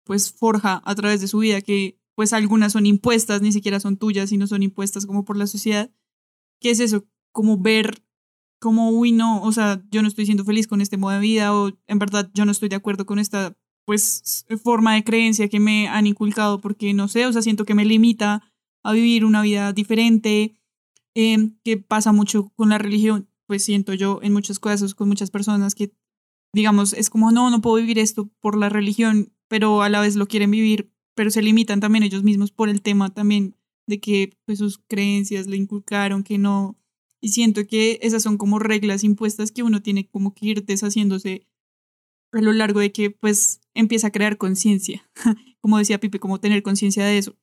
pues 0.05 0.33
forja 0.33 0.83
a 0.85 0.95
través 0.95 1.21
de 1.21 1.29
su 1.29 1.39
vida, 1.39 1.61
que 1.61 1.99
pues 2.15 2.33
algunas 2.33 2.73
son 2.73 2.87
impuestas, 2.87 3.43
ni 3.43 3.53
siquiera 3.53 3.81
son 3.81 3.97
tuyas, 3.97 4.31
sino 4.31 4.47
son 4.47 4.63
impuestas 4.63 5.07
como 5.07 5.25
por 5.25 5.37
la 5.37 5.47
sociedad. 5.47 5.91
¿Qué 6.63 6.71
es 6.71 6.81
eso? 6.81 7.05
Como 7.33 7.59
ver 7.59 8.03
como, 8.61 8.91
uy, 8.91 9.11
no, 9.11 9.43
o 9.43 9.51
sea, 9.51 9.83
yo 9.91 10.03
no 10.03 10.09
estoy 10.09 10.25
siendo 10.25 10.45
feliz 10.45 10.69
con 10.69 10.81
este 10.81 10.97
modo 10.97 11.15
de 11.15 11.19
vida 11.19 11.53
o 11.53 11.73
en 11.89 11.99
verdad 11.99 12.31
yo 12.33 12.45
no 12.45 12.53
estoy 12.53 12.69
de 12.69 12.77
acuerdo 12.77 13.05
con 13.05 13.19
esta, 13.19 13.57
pues, 13.85 14.47
forma 14.63 14.95
de 14.95 15.03
creencia 15.03 15.49
que 15.49 15.59
me 15.59 15.89
han 15.89 16.07
inculcado 16.07 16.61
porque, 16.61 16.95
no 16.95 17.09
sé, 17.09 17.27
o 17.27 17.33
sea, 17.33 17.43
siento 17.43 17.65
que 17.65 17.75
me 17.75 17.85
limita 17.85 18.41
a 18.85 18.93
vivir 18.93 19.25
una 19.25 19.43
vida 19.43 19.73
diferente, 19.73 20.55
eh, 21.17 21.51
que 21.65 21.77
pasa 21.77 22.13
mucho 22.13 22.53
con 22.55 22.69
la 22.69 22.79
religión, 22.79 23.29
pues 23.49 23.65
siento 23.65 23.95
yo 23.95 24.21
en 24.23 24.33
muchos 24.33 24.61
casos 24.61 24.95
con 24.95 25.09
muchas 25.09 25.33
personas 25.33 25.75
que, 25.75 25.93
digamos, 26.55 26.93
es 26.93 27.11
como, 27.11 27.33
no, 27.33 27.51
no 27.51 27.61
puedo 27.61 27.77
vivir 27.77 27.99
esto 27.99 28.31
por 28.41 28.57
la 28.57 28.69
religión, 28.69 29.33
pero 29.49 29.83
a 29.83 29.89
la 29.89 30.01
vez 30.01 30.15
lo 30.15 30.29
quieren 30.29 30.53
vivir, 30.53 30.93
pero 31.17 31.31
se 31.31 31.43
limitan 31.43 31.81
también 31.81 32.05
ellos 32.05 32.23
mismos 32.23 32.53
por 32.53 32.69
el 32.69 32.81
tema 32.81 33.11
también 33.11 33.57
de 33.87 34.01
que 34.01 34.37
pues, 34.47 34.59
sus 34.59 34.79
creencias 34.79 35.47
le 35.47 35.57
inculcaron 35.57 36.23
que 36.23 36.39
no 36.39 36.79
y 37.23 37.29
siento 37.29 37.67
que 37.67 38.01
esas 38.03 38.23
son 38.23 38.37
como 38.37 38.59
reglas 38.59 39.05
impuestas 39.05 39.53
que 39.53 39.63
uno 39.63 39.81
tiene 39.81 40.09
como 40.09 40.35
que 40.35 40.47
ir 40.47 40.65
deshaciéndose 40.65 41.47
a 42.33 42.41
lo 42.41 42.53
largo 42.53 42.81
de 42.81 42.91
que 42.91 43.11
pues 43.11 43.61
empieza 43.75 44.09
a 44.09 44.13
crear 44.13 44.39
conciencia. 44.39 45.09
como 45.61 45.79
decía 45.79 46.01
Pipe, 46.01 46.19
como 46.19 46.41
tener 46.41 46.63
conciencia 46.63 47.05
de 47.05 47.19
eso. 47.19 47.37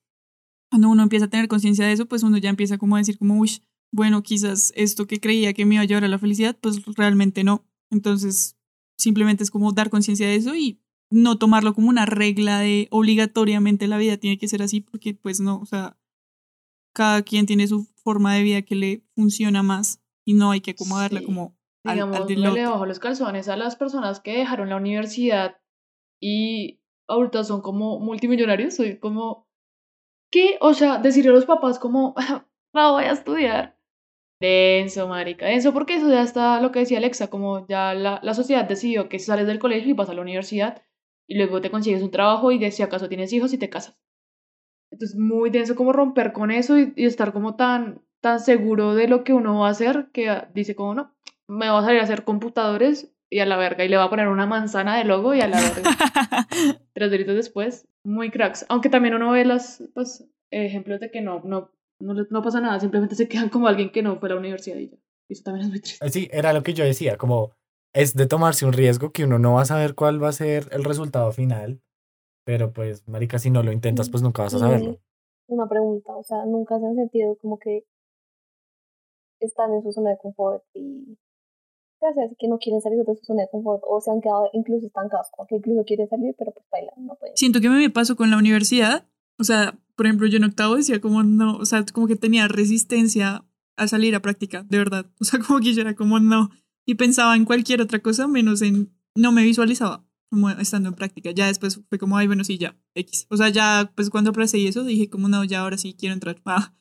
Cuando 0.70 0.90
uno 0.90 1.02
empieza 1.02 1.24
a 1.24 1.30
tener 1.30 1.48
conciencia 1.48 1.86
de 1.86 1.92
eso, 1.92 2.06
pues 2.06 2.22
uno 2.22 2.36
ya 2.36 2.50
empieza 2.50 2.76
como 2.76 2.96
a 2.96 2.98
decir 2.98 3.18
como, 3.18 3.38
uy, 3.38 3.62
bueno, 3.90 4.22
quizás 4.22 4.72
esto 4.76 5.06
que 5.06 5.18
creía 5.18 5.54
que 5.54 5.64
me 5.64 5.76
iba 5.76 5.82
a 5.82 5.86
llevar 5.86 6.04
a 6.04 6.08
la 6.08 6.18
felicidad, 6.18 6.56
pues 6.60 6.84
realmente 6.96 7.42
no. 7.42 7.64
Entonces, 7.90 8.56
simplemente 8.98 9.42
es 9.42 9.50
como 9.50 9.72
dar 9.72 9.90
conciencia 9.90 10.28
de 10.28 10.36
eso 10.36 10.54
y 10.54 10.80
no 11.10 11.38
tomarlo 11.38 11.74
como 11.74 11.88
una 11.88 12.06
regla 12.06 12.60
de 12.60 12.86
obligatoriamente 12.90 13.88
la 13.88 13.98
vida 13.98 14.18
tiene 14.18 14.38
que 14.38 14.46
ser 14.46 14.62
así, 14.62 14.80
porque 14.80 15.14
pues 15.14 15.40
no, 15.40 15.58
o 15.58 15.66
sea, 15.66 15.98
cada 16.92 17.22
quien 17.22 17.46
tiene 17.46 17.66
su 17.66 17.86
forma 18.02 18.34
de 18.34 18.42
vida 18.42 18.62
que 18.62 18.74
le 18.74 19.04
funciona 19.14 19.62
más 19.62 20.00
y 20.24 20.34
no 20.34 20.50
hay 20.50 20.60
que 20.60 20.72
acomodarla 20.72 21.22
como 21.22 21.56
al, 21.84 21.94
Digamos, 21.94 22.16
al 22.16 22.26
del 22.26 22.42
le 22.42 22.66
bajo 22.66 22.86
los 22.86 22.98
calzones 22.98 23.48
a 23.48 23.56
las 23.56 23.76
personas 23.76 24.20
que 24.20 24.36
dejaron 24.36 24.68
la 24.68 24.76
universidad 24.76 25.56
y 26.20 26.82
ahorita 27.08 27.44
son 27.44 27.62
como 27.62 27.98
multimillonarios, 27.98 28.74
soy 28.74 28.98
como, 28.98 29.48
¿qué? 30.30 30.58
O 30.60 30.74
sea, 30.74 30.98
decirle 30.98 31.30
a 31.30 31.34
los 31.34 31.46
papás 31.46 31.78
como, 31.78 32.14
no 32.74 32.92
voy 32.92 33.04
a 33.04 33.12
estudiar. 33.12 33.78
Denso, 34.40 35.06
marica, 35.06 35.46
denso, 35.46 35.74
porque 35.74 35.96
eso 35.96 36.08
ya 36.08 36.22
está 36.22 36.62
lo 36.62 36.72
que 36.72 36.78
decía 36.78 36.96
Alexa, 36.96 37.28
como 37.28 37.66
ya 37.66 37.92
la, 37.92 38.20
la 38.22 38.32
sociedad 38.32 38.64
decidió 38.66 39.10
que 39.10 39.18
sales 39.18 39.46
del 39.46 39.58
colegio 39.58 39.90
y 39.90 39.92
vas 39.92 40.08
a 40.08 40.14
la 40.14 40.22
universidad 40.22 40.82
y 41.28 41.36
luego 41.36 41.60
te 41.60 41.70
consigues 41.70 42.02
un 42.02 42.10
trabajo 42.10 42.50
y 42.50 42.58
de 42.58 42.70
si 42.72 42.82
acaso 42.82 43.08
tienes 43.08 43.34
hijos 43.34 43.52
y 43.52 43.58
te 43.58 43.68
casas. 43.68 43.98
Entonces, 44.90 45.16
muy 45.18 45.50
denso 45.50 45.76
como 45.76 45.92
romper 45.92 46.32
con 46.32 46.50
eso 46.50 46.78
y, 46.78 46.92
estar 46.96 47.32
como 47.32 47.56
tan, 47.56 48.02
tan 48.20 48.40
seguro 48.40 48.94
de 48.94 49.08
lo 49.08 49.24
que 49.24 49.32
uno 49.32 49.60
va 49.60 49.68
a 49.68 49.70
hacer 49.70 50.08
que 50.12 50.42
dice 50.54 50.74
como, 50.74 50.94
no, 50.94 51.14
me 51.48 51.68
va 51.68 51.78
a 51.78 51.84
salir 51.84 52.00
a 52.00 52.04
hacer 52.04 52.24
computadores 52.24 53.12
y 53.30 53.38
a 53.38 53.46
la 53.46 53.56
verga 53.56 53.84
y 53.84 53.88
le 53.88 53.96
va 53.96 54.04
a 54.04 54.10
poner 54.10 54.28
una 54.28 54.46
manzana 54.46 54.98
de 54.98 55.04
logo 55.04 55.34
y 55.34 55.40
a 55.40 55.48
la 55.48 55.60
verga. 55.60 55.90
Tres 56.92 57.10
doritos 57.10 57.36
después, 57.36 57.86
muy 58.02 58.30
cracks. 58.30 58.66
Aunque 58.68 58.88
también 58.88 59.14
uno 59.14 59.30
ve 59.30 59.44
los 59.44 59.82
pues, 59.94 60.28
ejemplos 60.50 60.98
de 61.00 61.10
que 61.10 61.20
no, 61.20 61.40
no, 61.44 61.70
no, 62.00 62.14
no 62.28 62.42
pasa 62.42 62.60
nada, 62.60 62.80
simplemente 62.80 63.14
se 63.14 63.28
quedan 63.28 63.48
como 63.48 63.68
alguien 63.68 63.90
que 63.90 64.02
no 64.02 64.18
fue 64.18 64.28
a 64.28 64.34
la 64.34 64.40
universidad 64.40 64.76
y 64.76 64.90
ya. 64.90 64.96
Eso 65.28 65.44
también 65.44 65.66
es 65.66 65.70
muy 65.70 65.80
triste. 65.80 66.08
Sí, 66.10 66.28
era 66.32 66.52
lo 66.52 66.64
que 66.64 66.74
yo 66.74 66.84
decía, 66.84 67.16
como 67.16 67.52
es 67.92 68.14
de 68.14 68.26
tomarse 68.26 68.66
un 68.66 68.72
riesgo 68.72 69.12
que 69.12 69.24
uno 69.24 69.38
no 69.38 69.54
va 69.54 69.62
a 69.62 69.66
saber 69.66 69.94
cuál 69.94 70.22
va 70.22 70.28
a 70.28 70.32
ser 70.32 70.68
el 70.72 70.82
resultado 70.82 71.30
final 71.30 71.80
pero 72.50 72.72
pues, 72.72 73.06
marica, 73.06 73.38
si 73.38 73.48
no 73.48 73.62
lo 73.62 73.70
intentas, 73.70 74.10
pues 74.10 74.24
nunca 74.24 74.42
vas 74.42 74.54
a 74.54 74.58
saberlo. 74.58 74.98
Una 75.46 75.68
pregunta, 75.68 76.16
o 76.16 76.24
sea, 76.24 76.44
nunca 76.46 76.80
se 76.80 76.84
han 76.84 76.96
sentido 76.96 77.36
como 77.40 77.60
que 77.60 77.84
están 79.38 79.72
en 79.72 79.84
su 79.84 79.92
zona 79.92 80.10
de 80.10 80.18
confort 80.18 80.64
y 80.74 81.16
así 82.00 82.34
que 82.40 82.48
no 82.48 82.58
quieren 82.58 82.80
salir 82.80 83.04
de 83.04 83.14
su 83.14 83.24
zona 83.24 83.42
de 83.42 83.48
confort 83.52 83.84
o 83.86 84.00
se 84.00 84.10
han 84.10 84.20
quedado 84.20 84.50
incluso 84.52 84.84
estancados, 84.84 85.28
como 85.30 85.46
que 85.46 85.54
incluso 85.54 85.84
quieren 85.84 86.08
salir, 86.08 86.34
pero 86.36 86.50
pues 86.50 86.66
bailan, 86.72 87.06
no 87.06 87.14
pueden. 87.14 87.36
Siento 87.36 87.60
que 87.60 87.68
me 87.68 87.88
pasó 87.88 88.16
con 88.16 88.32
la 88.32 88.36
universidad, 88.36 89.06
o 89.38 89.44
sea, 89.44 89.78
por 89.94 90.06
ejemplo, 90.06 90.26
yo 90.26 90.38
en 90.38 90.44
octavo 90.44 90.74
decía 90.74 91.00
como 91.00 91.22
no, 91.22 91.56
o 91.56 91.64
sea, 91.64 91.84
como 91.94 92.08
que 92.08 92.16
tenía 92.16 92.48
resistencia 92.48 93.44
a 93.76 93.86
salir 93.86 94.16
a 94.16 94.22
práctica, 94.22 94.64
de 94.68 94.78
verdad, 94.78 95.06
o 95.20 95.24
sea, 95.24 95.38
como 95.46 95.60
que 95.60 95.72
yo 95.72 95.82
era 95.82 95.94
como 95.94 96.18
no, 96.18 96.50
y 96.84 96.96
pensaba 96.96 97.36
en 97.36 97.44
cualquier 97.44 97.80
otra 97.80 98.00
cosa 98.00 98.26
menos 98.26 98.60
en, 98.60 98.92
no 99.14 99.30
me 99.30 99.44
visualizaba 99.44 100.04
como 100.30 100.48
estando 100.50 100.88
en 100.88 100.94
práctica. 100.94 101.32
Ya 101.32 101.46
después 101.46 101.80
fue 101.88 101.98
como, 101.98 102.16
ay, 102.16 102.26
bueno, 102.26 102.44
sí, 102.44 102.56
ya, 102.56 102.76
X. 102.94 103.26
O 103.28 103.36
sea, 103.36 103.48
ya, 103.48 103.92
pues 103.94 104.08
cuando 104.10 104.32
procedí 104.32 104.66
eso, 104.66 104.84
dije 104.84 105.10
como, 105.10 105.28
no, 105.28 105.44
ya 105.44 105.60
ahora 105.60 105.76
sí 105.76 105.94
quiero 105.98 106.14
entrar. 106.14 106.40
Ah. 106.46 106.74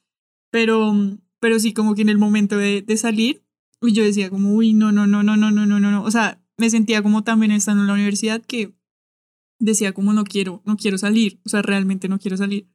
Pero, 0.51 0.95
pero 1.39 1.59
sí, 1.59 1.73
como 1.73 1.93
que 1.93 2.01
en 2.01 2.09
el 2.09 2.17
momento 2.17 2.57
de, 2.57 2.81
de 2.81 2.97
salir, 2.97 3.43
yo 3.81 4.03
decía 4.03 4.29
como, 4.29 4.53
uy, 4.53 4.73
no, 4.73 4.91
no, 4.91 5.05
no, 5.05 5.21
no, 5.21 5.37
no, 5.37 5.51
no, 5.51 5.65
no, 5.65 5.79
no. 5.79 6.03
O 6.03 6.09
sea, 6.09 6.41
me 6.57 6.69
sentía 6.69 7.03
como 7.03 7.23
también 7.23 7.51
estando 7.51 7.83
en 7.83 7.87
la 7.87 7.93
universidad 7.93 8.41
que 8.41 8.73
decía 9.59 9.93
como, 9.93 10.13
no 10.13 10.23
quiero, 10.23 10.63
no 10.65 10.75
quiero 10.75 10.97
salir. 10.97 11.39
O 11.45 11.49
sea, 11.49 11.61
realmente 11.61 12.07
no 12.07 12.17
quiero 12.17 12.37
salir. 12.37 12.67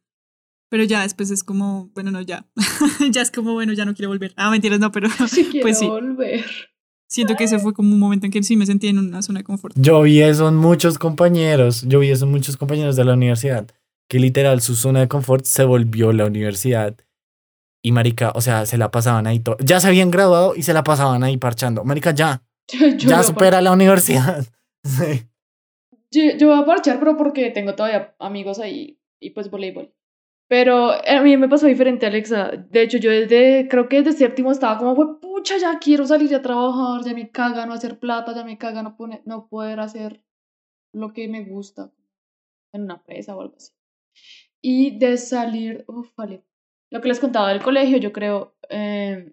Pero 0.70 0.84
ya 0.84 1.02
después 1.02 1.30
es 1.30 1.44
como, 1.44 1.90
bueno, 1.94 2.10
no, 2.10 2.20
ya. 2.20 2.46
ya 3.10 3.22
es 3.22 3.30
como, 3.30 3.52
bueno, 3.52 3.72
ya 3.72 3.84
no 3.84 3.94
quiero 3.94 4.08
volver. 4.08 4.34
Ah, 4.36 4.50
mentiras, 4.50 4.80
no, 4.80 4.92
pero 4.92 5.08
sí 5.28 5.44
quiero 5.44 5.64
pues 5.64 5.78
sí. 5.78 5.86
volver. 5.86 6.44
Siento 7.14 7.36
que 7.36 7.44
ese 7.44 7.60
fue 7.60 7.72
como 7.72 7.94
un 7.94 8.00
momento 8.00 8.26
en 8.26 8.32
que 8.32 8.42
sí 8.42 8.56
me 8.56 8.66
sentí 8.66 8.88
en 8.88 8.98
una 8.98 9.22
zona 9.22 9.38
de 9.38 9.44
confort. 9.44 9.76
Yo 9.78 10.02
vi 10.02 10.20
eso 10.20 10.48
en 10.48 10.56
muchos 10.56 10.98
compañeros, 10.98 11.82
yo 11.86 12.00
vi 12.00 12.10
eso 12.10 12.24
en 12.24 12.32
muchos 12.32 12.56
compañeros 12.56 12.96
de 12.96 13.04
la 13.04 13.12
universidad, 13.12 13.68
que 14.08 14.18
literal 14.18 14.60
su 14.60 14.74
zona 14.74 14.98
de 14.98 15.06
confort 15.06 15.44
se 15.44 15.62
volvió 15.62 16.12
la 16.12 16.26
universidad. 16.26 16.96
Y 17.84 17.92
marica, 17.92 18.32
o 18.34 18.40
sea, 18.40 18.66
se 18.66 18.78
la 18.78 18.90
pasaban 18.90 19.28
ahí 19.28 19.38
todo. 19.38 19.56
Ya 19.60 19.78
se 19.78 19.86
habían 19.86 20.10
graduado 20.10 20.56
y 20.56 20.62
se 20.62 20.72
la 20.72 20.82
pasaban 20.82 21.22
ahí 21.22 21.36
parchando. 21.36 21.84
Marica, 21.84 22.10
ya. 22.10 22.42
ya 22.98 23.22
supera 23.22 23.60
la 23.60 23.70
universidad. 23.70 24.44
Yo, 26.10 26.48
voy 26.48 26.60
a 26.60 26.66
parchar, 26.66 26.98
pero 26.98 27.16
porque 27.16 27.50
tengo 27.50 27.76
todavía 27.76 28.16
amigos 28.18 28.58
ahí 28.58 28.98
y 29.20 29.30
pues 29.30 29.52
voleibol. 29.52 29.93
Pero 30.48 30.92
a 30.92 31.22
mí 31.22 31.36
me 31.36 31.48
pasó 31.48 31.66
diferente, 31.66 32.06
Alexa. 32.06 32.50
De 32.70 32.82
hecho, 32.82 32.98
yo 32.98 33.10
desde, 33.10 33.66
creo 33.68 33.88
que 33.88 34.02
desde 34.02 34.18
séptimo 34.18 34.52
estaba 34.52 34.78
como, 34.78 34.94
fue 34.94 35.20
pucha, 35.20 35.56
ya 35.56 35.78
quiero 35.78 36.06
salir 36.06 36.34
a 36.34 36.42
trabajar, 36.42 37.02
ya 37.04 37.14
me 37.14 37.30
caga 37.30 37.66
no 37.66 37.72
hacer 37.72 37.98
plata, 37.98 38.34
ya 38.34 38.44
me 38.44 38.58
caga 38.58 38.82
no, 38.82 38.96
no 39.24 39.48
poder 39.48 39.80
hacer 39.80 40.22
lo 40.92 41.12
que 41.12 41.28
me 41.28 41.44
gusta 41.44 41.90
en 42.72 42.82
una 42.82 42.94
empresa 42.94 43.34
o 43.34 43.40
algo 43.40 43.56
así. 43.56 43.72
Y 44.60 44.98
de 44.98 45.16
salir, 45.16 45.84
uff, 45.88 46.14
vale. 46.16 46.44
Lo 46.90 47.00
que 47.00 47.08
les 47.08 47.20
contaba 47.20 47.48
del 47.48 47.62
colegio, 47.62 47.98
yo 47.98 48.12
creo, 48.12 48.54
em, 48.68 49.32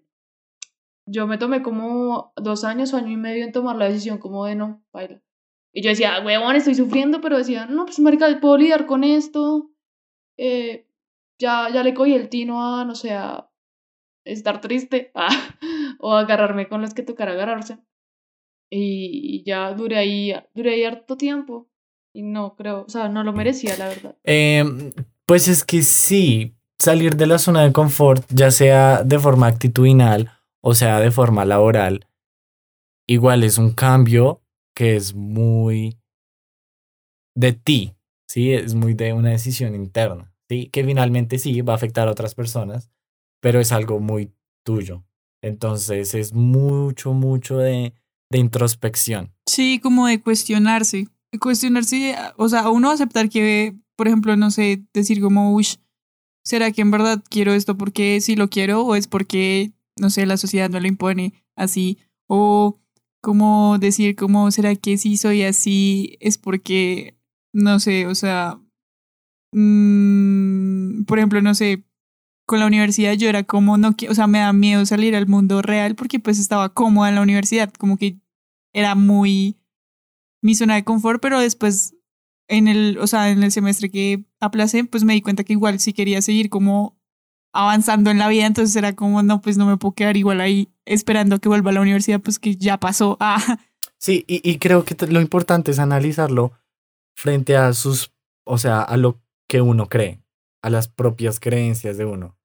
yo 1.05 1.27
me 1.27 1.37
tomé 1.37 1.61
como 1.61 2.33
dos 2.35 2.63
años 2.63 2.93
o 2.93 2.97
año 2.97 3.11
y 3.11 3.17
medio 3.17 3.43
en 3.43 3.51
tomar 3.51 3.75
la 3.75 3.85
decisión 3.85 4.17
como 4.17 4.45
de 4.45 4.55
no, 4.55 4.83
baila. 4.93 5.21
Y 5.73 5.83
yo 5.83 5.89
decía, 5.89 6.21
huevón, 6.25 6.55
estoy 6.55 6.75
sufriendo, 6.75 7.21
pero 7.21 7.37
decía, 7.37 7.65
no, 7.65 7.85
pues 7.85 7.99
marica, 7.99 8.27
puedo 8.41 8.57
lidiar 8.57 8.85
con 8.85 9.03
esto. 9.03 9.69
Eh, 10.37 10.87
ya, 11.41 11.69
ya 11.73 11.83
le 11.83 11.93
cogí 11.93 12.13
el 12.13 12.29
tino 12.29 12.63
a, 12.63 12.85
no 12.85 12.95
sé, 12.95 13.17
estar 14.23 14.61
triste 14.61 15.11
o 15.99 16.13
agarrarme 16.13 16.69
con 16.69 16.81
las 16.81 16.93
que 16.93 17.03
tocara 17.03 17.33
agarrarse. 17.33 17.79
Y, 18.69 19.43
ya 19.45 19.73
duré 19.73 19.97
ahí, 19.97 20.33
duré 20.53 20.75
ahí 20.75 20.83
harto 20.85 21.17
tiempo. 21.17 21.67
Y 22.13 22.23
no 22.23 22.55
creo, 22.55 22.83
o 22.83 22.89
sea, 22.89 23.09
no 23.09 23.23
lo 23.23 23.33
merecía, 23.33 23.75
la 23.77 23.87
verdad. 23.87 24.17
Em, 24.23 24.91
pues 25.25 25.47
es 25.47 25.65
que 25.65 25.81
sí, 25.81 26.55
salir 26.77 27.15
de 27.15 27.25
la 27.25 27.39
zona 27.39 27.63
de 27.63 27.71
confort, 27.71 28.25
ya 28.29 28.51
sea 28.51 29.03
de 29.03 29.19
forma 29.19 29.47
actitudinal 29.47 30.29
o 30.63 30.75
sea 30.75 30.99
de 30.99 31.09
forma 31.09 31.43
laboral, 31.43 32.07
igual 33.07 33.43
es 33.43 33.57
un 33.57 33.71
cambio 33.71 34.43
que 34.75 34.95
es 34.95 35.15
muy 35.15 35.99
de 37.35 37.53
ti, 37.53 37.95
¿sí? 38.27 38.53
Es 38.53 38.75
muy 38.75 38.93
de 38.93 39.13
una 39.13 39.31
decisión 39.31 39.73
interna 39.73 40.30
que 40.71 40.83
finalmente 40.83 41.37
sí 41.37 41.61
va 41.61 41.73
a 41.73 41.75
afectar 41.75 42.07
a 42.07 42.11
otras 42.11 42.35
personas, 42.35 42.91
pero 43.41 43.59
es 43.59 43.71
algo 43.71 43.99
muy 43.99 44.33
tuyo. 44.63 45.03
Entonces 45.41 46.13
es 46.13 46.33
mucho, 46.33 47.13
mucho 47.13 47.57
de, 47.57 47.93
de 48.29 48.37
introspección. 48.37 49.33
Sí, 49.45 49.79
como 49.79 50.07
de 50.07 50.21
cuestionarse. 50.21 51.07
Cuestionarse, 51.39 52.15
o 52.37 52.49
sea, 52.49 52.69
uno 52.69 52.91
aceptar 52.91 53.29
que, 53.29 53.75
por 53.95 54.07
ejemplo, 54.07 54.35
no 54.35 54.51
sé, 54.51 54.83
decir 54.93 55.21
como, 55.21 55.53
uy, 55.53 55.67
¿será 56.43 56.71
que 56.71 56.81
en 56.81 56.91
verdad 56.91 57.23
quiero 57.29 57.53
esto 57.53 57.77
porque 57.77 58.19
sí 58.21 58.35
lo 58.35 58.49
quiero 58.49 58.81
o 58.85 58.95
es 58.95 59.07
porque, 59.07 59.71
no 59.97 60.09
sé, 60.09 60.25
la 60.25 60.37
sociedad 60.37 60.69
no 60.69 60.79
lo 60.79 60.87
impone 60.87 61.33
así? 61.55 61.97
O 62.27 62.79
como 63.21 63.77
decir 63.79 64.15
como, 64.15 64.51
¿será 64.51 64.75
que 64.75 64.97
sí 64.97 65.15
soy 65.17 65.43
así 65.43 66.17
es 66.19 66.37
porque, 66.37 67.15
no 67.53 67.79
sé, 67.79 68.07
o 68.07 68.15
sea, 68.15 68.59
Mm, 69.51 71.03
por 71.03 71.19
ejemplo, 71.19 71.41
no 71.41 71.53
sé, 71.55 71.83
con 72.45 72.59
la 72.59 72.67
universidad 72.67 73.13
yo 73.13 73.29
era 73.29 73.43
como, 73.43 73.77
no, 73.77 73.95
o 74.09 74.13
sea, 74.15 74.27
me 74.27 74.39
da 74.39 74.53
miedo 74.53 74.85
salir 74.85 75.15
al 75.15 75.27
mundo 75.27 75.61
real 75.61 75.95
porque 75.95 76.19
pues 76.19 76.39
estaba 76.39 76.73
cómoda 76.73 77.09
en 77.09 77.15
la 77.15 77.21
universidad, 77.21 77.71
como 77.73 77.97
que 77.97 78.17
era 78.73 78.95
muy 78.95 79.57
mi 80.41 80.55
zona 80.55 80.75
de 80.75 80.83
confort, 80.83 81.21
pero 81.21 81.39
después 81.39 81.95
en 82.47 82.67
el, 82.67 82.97
o 82.99 83.07
sea, 83.07 83.29
en 83.29 83.43
el 83.43 83.51
semestre 83.51 83.89
que 83.89 84.25
aplacé, 84.39 84.83
pues 84.83 85.03
me 85.03 85.13
di 85.13 85.21
cuenta 85.21 85.43
que 85.43 85.53
igual 85.53 85.79
sí 85.79 85.93
quería 85.93 86.21
seguir 86.21 86.49
como 86.49 86.97
avanzando 87.53 88.11
en 88.11 88.17
la 88.17 88.27
vida, 88.27 88.45
entonces 88.45 88.75
era 88.75 88.95
como, 88.95 89.23
no, 89.23 89.41
pues 89.41 89.57
no 89.57 89.65
me 89.65 89.77
puedo 89.77 89.93
quedar 89.93 90.17
igual 90.17 90.41
ahí 90.41 90.69
esperando 90.85 91.35
a 91.35 91.39
que 91.39 91.49
vuelva 91.49 91.71
a 91.71 91.73
la 91.73 91.81
universidad, 91.81 92.19
pues 92.21 92.39
que 92.39 92.55
ya 92.55 92.77
pasó. 92.77 93.17
Ah. 93.21 93.59
Sí, 93.97 94.25
y, 94.27 94.41
y 94.49 94.57
creo 94.57 94.83
que 94.83 94.95
lo 95.07 95.21
importante 95.21 95.69
es 95.69 95.77
analizarlo 95.77 96.53
frente 97.15 97.55
a 97.55 97.71
sus, 97.73 98.11
o 98.43 98.57
sea, 98.57 98.81
a 98.81 98.97
lo 98.97 99.21
que 99.51 99.59
uno 99.59 99.89
cree, 99.89 100.23
a 100.63 100.69
las 100.69 100.87
propias 100.87 101.41
creencias 101.41 101.97
de 101.97 102.05
uno. 102.05 102.37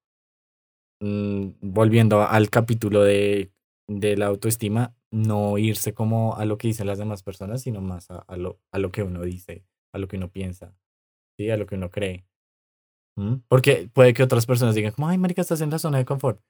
Mm, 1.01 1.51
volviendo 1.61 2.21
al 2.21 2.49
capítulo 2.49 3.01
de, 3.01 3.53
de 3.87 4.17
la 4.17 4.25
autoestima, 4.25 4.93
no 5.09 5.57
irse 5.57 5.93
como 5.93 6.35
a 6.35 6.43
lo 6.43 6.57
que 6.57 6.67
dicen 6.67 6.85
las 6.85 6.97
demás 6.97 7.23
personas, 7.23 7.61
sino 7.61 7.79
más 7.79 8.11
a, 8.11 8.17
a, 8.27 8.35
lo, 8.35 8.59
a 8.73 8.79
lo 8.79 8.91
que 8.91 9.03
uno 9.03 9.21
dice, 9.21 9.63
a 9.93 9.99
lo 9.99 10.09
que 10.09 10.17
uno 10.17 10.29
piensa, 10.29 10.75
¿sí? 11.37 11.49
a 11.49 11.55
lo 11.55 11.65
que 11.65 11.75
uno 11.75 11.89
cree. 11.89 12.25
¿Mm? 13.15 13.35
Porque 13.47 13.89
puede 13.93 14.13
que 14.13 14.23
otras 14.23 14.45
personas 14.45 14.75
digan 14.75 14.91
como, 14.91 15.07
ay, 15.07 15.17
marica, 15.17 15.39
estás 15.39 15.61
en 15.61 15.69
la 15.69 15.79
zona 15.79 15.99
de 15.99 16.05
confort. 16.05 16.41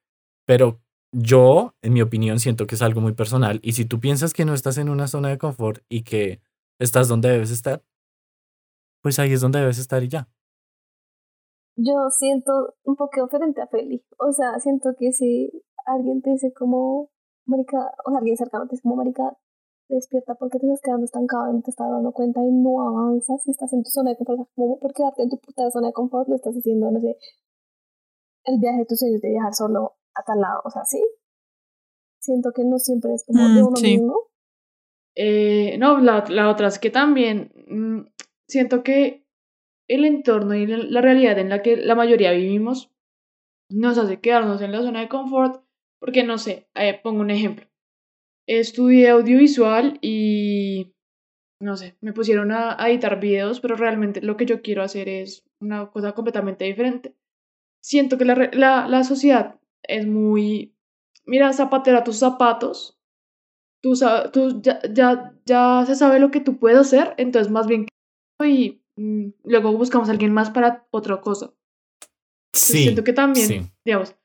Pero 0.47 0.81
yo, 1.11 1.75
en 1.83 1.93
mi 1.93 2.01
opinión, 2.01 2.39
siento 2.39 2.65
que 2.65 2.73
es 2.73 2.81
algo 2.81 2.99
muy 2.99 3.13
personal. 3.13 3.59
Y 3.61 3.73
si 3.73 3.85
tú 3.85 3.99
piensas 3.99 4.33
que 4.33 4.43
no 4.43 4.55
estás 4.55 4.79
en 4.79 4.89
una 4.89 5.07
zona 5.07 5.29
de 5.29 5.37
confort 5.37 5.83
y 5.87 6.01
que 6.01 6.41
estás 6.79 7.07
donde 7.07 7.29
debes 7.29 7.51
estar, 7.51 7.83
pues 9.03 9.19
ahí 9.19 9.33
es 9.33 9.41
donde 9.41 9.59
debes 9.59 9.77
estar 9.77 10.03
y 10.03 10.07
ya. 10.07 10.27
Yo 11.77 12.09
siento 12.09 12.73
un 12.85 12.95
poco 12.95 13.23
diferente 13.23 13.61
a 13.61 13.67
Feli. 13.67 14.03
O 14.17 14.31
sea, 14.31 14.59
siento 14.59 14.89
que 14.97 15.11
si 15.13 15.51
alguien 15.85 16.21
te 16.21 16.31
dice 16.31 16.51
como, 16.51 17.09
marica, 17.45 17.77
o 18.03 18.09
sea, 18.09 18.17
alguien 18.17 18.35
cercano 18.35 18.65
te 18.65 18.71
dice 18.73 18.81
como, 18.81 18.95
marica, 18.95 19.37
despierta 19.87 20.35
porque 20.35 20.59
te 20.59 20.65
estás 20.65 20.81
quedando 20.83 21.05
estancado 21.05 21.49
y 21.51 21.53
no 21.55 21.61
te 21.61 21.69
estás 21.71 21.89
dando 21.89 22.11
cuenta 22.11 22.41
y 22.43 22.51
no 22.51 22.81
avanzas 22.81 23.41
y 23.45 23.51
estás 23.51 23.71
en 23.73 23.83
tu 23.83 23.89
zona 23.89 24.09
de 24.11 24.17
confort. 24.17 24.49
Como 24.55 24.79
por 24.79 24.91
quedarte 24.93 25.23
en 25.23 25.29
tu 25.29 25.37
puta 25.39 25.69
zona 25.71 25.87
de 25.87 25.93
confort, 25.93 26.27
lo 26.27 26.35
estás 26.35 26.55
haciendo, 26.55 26.91
no 26.91 26.99
sé, 26.99 27.15
el 28.45 28.59
viaje 28.59 28.79
de 28.79 28.85
tus 28.85 28.99
sueños 28.99 29.21
de 29.21 29.29
viajar 29.29 29.53
solo 29.53 29.93
a 30.15 30.23
tal 30.23 30.39
lado, 30.41 30.61
o 30.65 30.69
sea, 30.71 30.83
sí. 30.83 31.01
Siento 32.19 32.51
que 32.53 32.63
no 32.65 32.79
siempre 32.79 33.13
es 33.13 33.23
como 33.25 33.47
de 33.49 33.61
Mm, 33.61 33.67
uno 33.67 33.75
sí. 33.77 33.93
mismo. 33.93 34.15
Eh, 35.15 35.77
no, 35.77 35.99
la, 35.99 36.25
la 36.29 36.49
otra 36.49 36.67
es 36.67 36.79
que 36.79 36.89
también 36.89 37.51
mm, 37.67 38.07
siento 38.47 38.83
que 38.83 39.26
el 39.87 40.05
entorno 40.05 40.55
y 40.55 40.67
la, 40.67 41.01
realidad 41.01 41.37
en 41.39 41.49
la 41.49 41.61
que 41.61 41.77
la 41.77 41.95
mayoría 41.95 42.31
vivimos 42.31 42.91
nos 43.69 43.97
hace 43.97 44.19
quedarnos 44.19 44.61
en 44.61 44.71
la 44.71 44.81
zona 44.81 45.01
de 45.01 45.09
confort 45.09 45.63
porque, 45.99 46.23
no 46.23 46.37
sé, 46.37 46.67
eh, 46.75 46.99
pongo 47.01 47.21
un 47.21 47.31
ejemplo. 47.31 47.67
Estudié 48.47 49.09
audiovisual 49.09 49.97
y, 50.01 50.93
no 51.59 51.75
sé, 51.75 51.97
me 52.01 52.13
pusieron 52.13 52.51
a, 52.51 52.81
a 52.81 52.89
editar 52.89 53.19
videos, 53.19 53.59
pero 53.59 53.75
realmente 53.75 54.21
lo 54.21 54.37
que 54.37 54.45
yo 54.45 54.61
quiero 54.61 54.83
hacer 54.83 55.09
es 55.09 55.43
una 55.59 55.89
cosa 55.89 56.13
completamente 56.13 56.65
diferente. 56.65 57.15
Siento 57.81 58.17
que 58.17 58.25
la, 58.25 58.49
la, 58.53 58.87
la 58.87 59.03
sociedad 59.03 59.59
es 59.83 60.05
muy, 60.05 60.75
mira, 61.25 61.51
zapatera 61.53 62.03
tus 62.03 62.17
zapatos, 62.17 62.97
tú, 63.81 63.93
tú 64.31 64.61
ya, 64.61 64.79
ya, 64.93 65.33
ya 65.45 65.83
se 65.85 65.95
sabe 65.95 66.19
lo 66.19 66.31
que 66.31 66.41
tú 66.41 66.57
puedes 66.59 66.79
hacer, 66.79 67.13
entonces 67.17 67.51
más 67.51 67.67
bien 67.67 67.87
y 68.43 68.81
luego 68.97 69.71
buscamos 69.73 70.09
a 70.09 70.11
alguien 70.11 70.33
más 70.33 70.49
para 70.49 70.87
otra 70.91 71.21
cosa. 71.21 71.45
Entonces, 72.53 72.69
Sí. 72.69 72.83
siento 72.83 73.03
que 73.03 73.13
también, 73.13 73.47
sí. 73.47 73.71
digamos, 73.85 74.15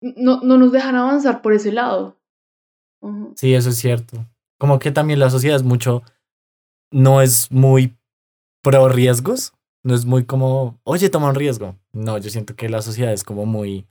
no, 0.00 0.40
no 0.42 0.58
nos 0.58 0.72
dejan 0.72 0.94
avanzar 0.96 1.42
por 1.42 1.52
ese 1.54 1.72
lado. 1.72 2.18
Sí, 3.36 3.54
eso 3.54 3.70
es 3.70 3.76
cierto. 3.76 4.26
Como 4.58 4.78
que 4.78 4.90
también 4.92 5.18
la 5.18 5.30
sociedad 5.30 5.56
es 5.56 5.62
mucho, 5.64 6.02
no 6.92 7.20
es 7.22 7.50
muy 7.50 7.96
pro 8.62 8.88
riesgos, 8.88 9.52
no 9.84 9.94
es 9.94 10.04
muy 10.04 10.24
como, 10.24 10.78
oye, 10.84 11.08
toma 11.08 11.30
un 11.30 11.34
riesgo. 11.34 11.76
No, 11.92 12.18
yo 12.18 12.30
siento 12.30 12.54
que 12.54 12.68
la 12.68 12.82
sociedad 12.82 13.12
es 13.12 13.24
como 13.24 13.46
muy, 13.46 13.86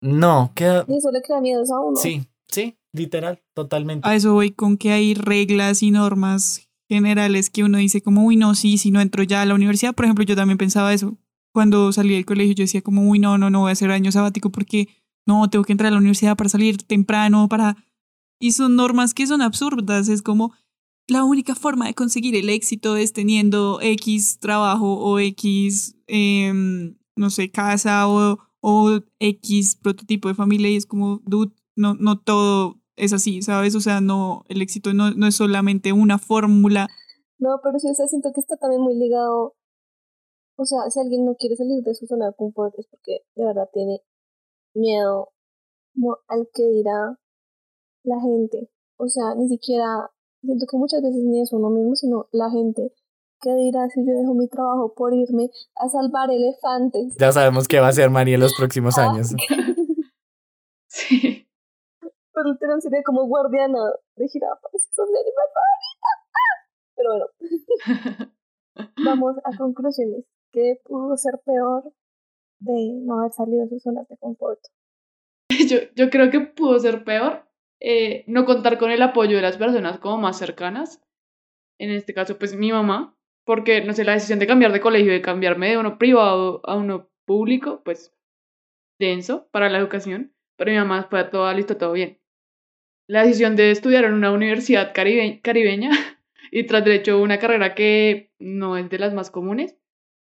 no, 0.00 0.52
queda, 0.54 0.84
Y 0.88 0.96
eso 0.96 1.10
le 1.12 1.22
crea 1.22 1.40
miedos 1.40 1.70
a 1.70 1.78
uno. 1.80 1.96
sí, 1.96 2.26
sí, 2.48 2.76
literal, 2.92 3.42
totalmente. 3.54 4.08
A 4.08 4.14
eso 4.14 4.32
voy 4.32 4.50
con 4.50 4.76
que 4.76 4.90
hay 4.92 5.14
reglas 5.14 5.82
y 5.82 5.90
normas 5.92 6.65
generales 6.88 7.50
que 7.50 7.64
uno 7.64 7.78
dice 7.78 8.00
como, 8.00 8.24
uy, 8.24 8.36
no, 8.36 8.54
sí, 8.54 8.78
si 8.78 8.90
no 8.90 9.00
entro 9.00 9.22
ya 9.22 9.42
a 9.42 9.46
la 9.46 9.54
universidad. 9.54 9.94
Por 9.94 10.04
ejemplo, 10.04 10.24
yo 10.24 10.36
también 10.36 10.58
pensaba 10.58 10.92
eso. 10.92 11.18
Cuando 11.52 11.92
salí 11.92 12.14
del 12.14 12.26
colegio 12.26 12.54
yo 12.54 12.64
decía 12.64 12.82
como, 12.82 13.08
uy, 13.08 13.18
no, 13.18 13.38
no, 13.38 13.50
no 13.50 13.60
voy 13.60 13.70
a 13.70 13.72
hacer 13.72 13.90
año 13.90 14.12
sabático 14.12 14.50
porque 14.50 14.88
no, 15.26 15.48
tengo 15.50 15.64
que 15.64 15.72
entrar 15.72 15.88
a 15.88 15.90
la 15.92 15.98
universidad 15.98 16.36
para 16.36 16.50
salir 16.50 16.78
temprano, 16.78 17.48
para... 17.48 17.76
Y 18.38 18.52
son 18.52 18.76
normas 18.76 19.14
que 19.14 19.26
son 19.26 19.40
absurdas. 19.40 20.08
Es 20.08 20.22
como, 20.22 20.52
la 21.08 21.24
única 21.24 21.54
forma 21.54 21.86
de 21.86 21.94
conseguir 21.94 22.34
el 22.34 22.50
éxito 22.50 22.96
es 22.96 23.12
teniendo 23.12 23.80
X 23.80 24.38
trabajo 24.40 24.98
o 24.98 25.18
X, 25.18 25.96
em, 26.06 26.96
no 27.16 27.30
sé, 27.30 27.50
casa 27.50 28.08
o, 28.08 28.38
o 28.60 29.00
X 29.20 29.76
prototipo 29.76 30.28
de 30.28 30.34
familia 30.34 30.70
y 30.70 30.76
es 30.76 30.86
como, 30.86 31.22
dude, 31.24 31.52
no, 31.76 31.94
no 31.94 32.18
todo 32.18 32.80
es 32.96 33.12
así, 33.12 33.42
¿sabes? 33.42 33.74
O 33.74 33.80
sea, 33.80 34.00
no, 34.00 34.44
el 34.48 34.62
éxito 34.62 34.92
no, 34.94 35.10
no 35.12 35.26
es 35.26 35.36
solamente 35.36 35.92
una 35.92 36.18
fórmula. 36.18 36.88
No, 37.38 37.60
pero 37.62 37.78
sí, 37.78 37.88
o 37.90 37.94
sea, 37.94 38.06
siento 38.06 38.32
que 38.34 38.40
está 38.40 38.56
también 38.56 38.80
muy 38.82 38.94
ligado. 38.96 39.54
O 40.56 40.64
sea, 40.64 40.88
si 40.90 40.98
alguien 41.00 41.24
no 41.26 41.34
quiere 41.36 41.54
salir 41.56 41.82
de 41.82 41.94
su 41.94 42.06
zona 42.06 42.26
de 42.28 42.34
confort 42.34 42.74
es 42.78 42.86
porque 42.86 43.20
de 43.34 43.44
verdad 43.44 43.68
tiene 43.72 44.00
miedo 44.74 45.28
como 45.94 46.16
al 46.28 46.48
que 46.54 46.66
dirá 46.68 47.18
la 48.04 48.20
gente. 48.20 48.70
O 48.96 49.08
sea, 49.08 49.34
ni 49.34 49.48
siquiera, 49.48 50.10
siento 50.42 50.64
que 50.70 50.76
muchas 50.78 51.02
veces 51.02 51.22
ni 51.24 51.42
es 51.42 51.52
uno 51.52 51.68
mismo, 51.68 51.94
sino 51.94 52.28
la 52.32 52.50
gente. 52.50 52.92
¿Qué 53.42 53.54
dirá 53.54 53.86
si 53.90 54.00
yo 54.00 54.12
dejo 54.14 54.32
mi 54.32 54.48
trabajo 54.48 54.94
por 54.94 55.12
irme 55.12 55.50
a 55.74 55.90
salvar 55.90 56.30
elefantes? 56.30 57.14
Ya 57.18 57.32
sabemos 57.32 57.68
qué 57.68 57.80
va 57.80 57.86
a 57.86 57.90
hacer 57.90 58.08
María 58.08 58.36
en 58.36 58.40
los 58.40 58.54
próximos 58.58 58.96
Ah, 58.96 59.10
años. 59.10 59.32
Pero 62.36 62.52
literal 62.52 62.82
sería 62.82 63.02
como 63.02 63.24
guardiana 63.26 63.78
de 64.16 64.28
jirafas. 64.28 64.90
Son 64.94 65.06
mi 65.10 65.18
animal 65.18 65.48
favorito. 65.56 66.06
Pero 66.94 67.08
bueno, 67.10 68.34
vamos 69.06 69.36
a 69.42 69.56
conclusiones. 69.56 70.26
¿Qué 70.52 70.78
pudo 70.84 71.16
ser 71.16 71.40
peor 71.46 71.94
de 72.60 73.00
no 73.04 73.20
haber 73.20 73.32
salido 73.32 73.62
de 73.62 73.70
sus 73.70 73.82
zonas 73.82 74.06
de 74.08 74.18
confort? 74.18 74.60
yo, 75.70 75.78
yo 75.94 76.10
creo 76.10 76.30
que 76.30 76.40
pudo 76.40 76.78
ser 76.78 77.04
peor 77.04 77.46
eh, 77.80 78.24
no 78.26 78.44
contar 78.44 78.76
con 78.76 78.90
el 78.90 79.00
apoyo 79.00 79.36
de 79.36 79.42
las 79.42 79.56
personas 79.56 79.98
como 79.98 80.18
más 80.18 80.38
cercanas. 80.38 81.02
En 81.78 81.90
este 81.90 82.12
caso, 82.12 82.38
pues 82.38 82.54
mi 82.54 82.70
mamá, 82.70 83.16
porque, 83.46 83.82
no 83.82 83.94
sé, 83.94 84.04
la 84.04 84.12
decisión 84.12 84.40
de 84.40 84.46
cambiar 84.46 84.72
de 84.72 84.80
colegio, 84.80 85.12
de 85.12 85.22
cambiarme 85.22 85.70
de 85.70 85.78
uno 85.78 85.96
privado 85.96 86.60
a 86.64 86.76
uno 86.76 87.08
público, 87.24 87.80
pues 87.82 88.14
denso 88.98 89.48
para 89.52 89.70
la 89.70 89.78
educación, 89.78 90.34
pero 90.58 90.70
mi 90.70 90.76
mamá 90.76 91.06
fue 91.08 91.24
todo 91.24 91.50
listo, 91.54 91.78
todo 91.78 91.92
bien. 91.92 92.18
La 93.08 93.22
decisión 93.22 93.54
de 93.56 93.70
estudiar 93.70 94.04
en 94.04 94.14
una 94.14 94.32
universidad 94.32 94.92
caribe- 94.92 95.40
caribeña 95.42 95.90
y 96.50 96.64
tras 96.64 96.84
derecho 96.84 97.20
una 97.20 97.38
carrera 97.38 97.74
que 97.74 98.32
no 98.38 98.76
es 98.76 98.88
de 98.90 98.98
las 98.98 99.14
más 99.14 99.30
comunes, 99.30 99.76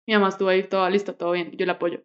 mi 0.07 0.13
mamá 0.15 0.29
estuvo 0.29 0.49
ahí 0.49 0.63
toda 0.63 0.89
lista, 0.89 1.17
todo 1.17 1.31
bien, 1.33 1.51
yo 1.57 1.65
la 1.65 1.73
apoyo. 1.73 2.03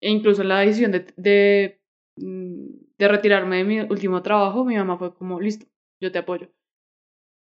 E 0.00 0.10
incluso 0.10 0.44
la 0.44 0.60
decisión 0.60 0.92
de, 0.92 1.06
de, 1.16 1.80
mm, 2.16 2.66
de 2.98 3.08
retirarme 3.08 3.58
de 3.58 3.64
mi 3.64 3.80
último 3.80 4.22
trabajo, 4.22 4.64
mi 4.64 4.76
mamá 4.76 4.98
fue 4.98 5.14
como, 5.14 5.40
listo, 5.40 5.66
yo 6.00 6.12
te 6.12 6.18
apoyo. 6.18 6.50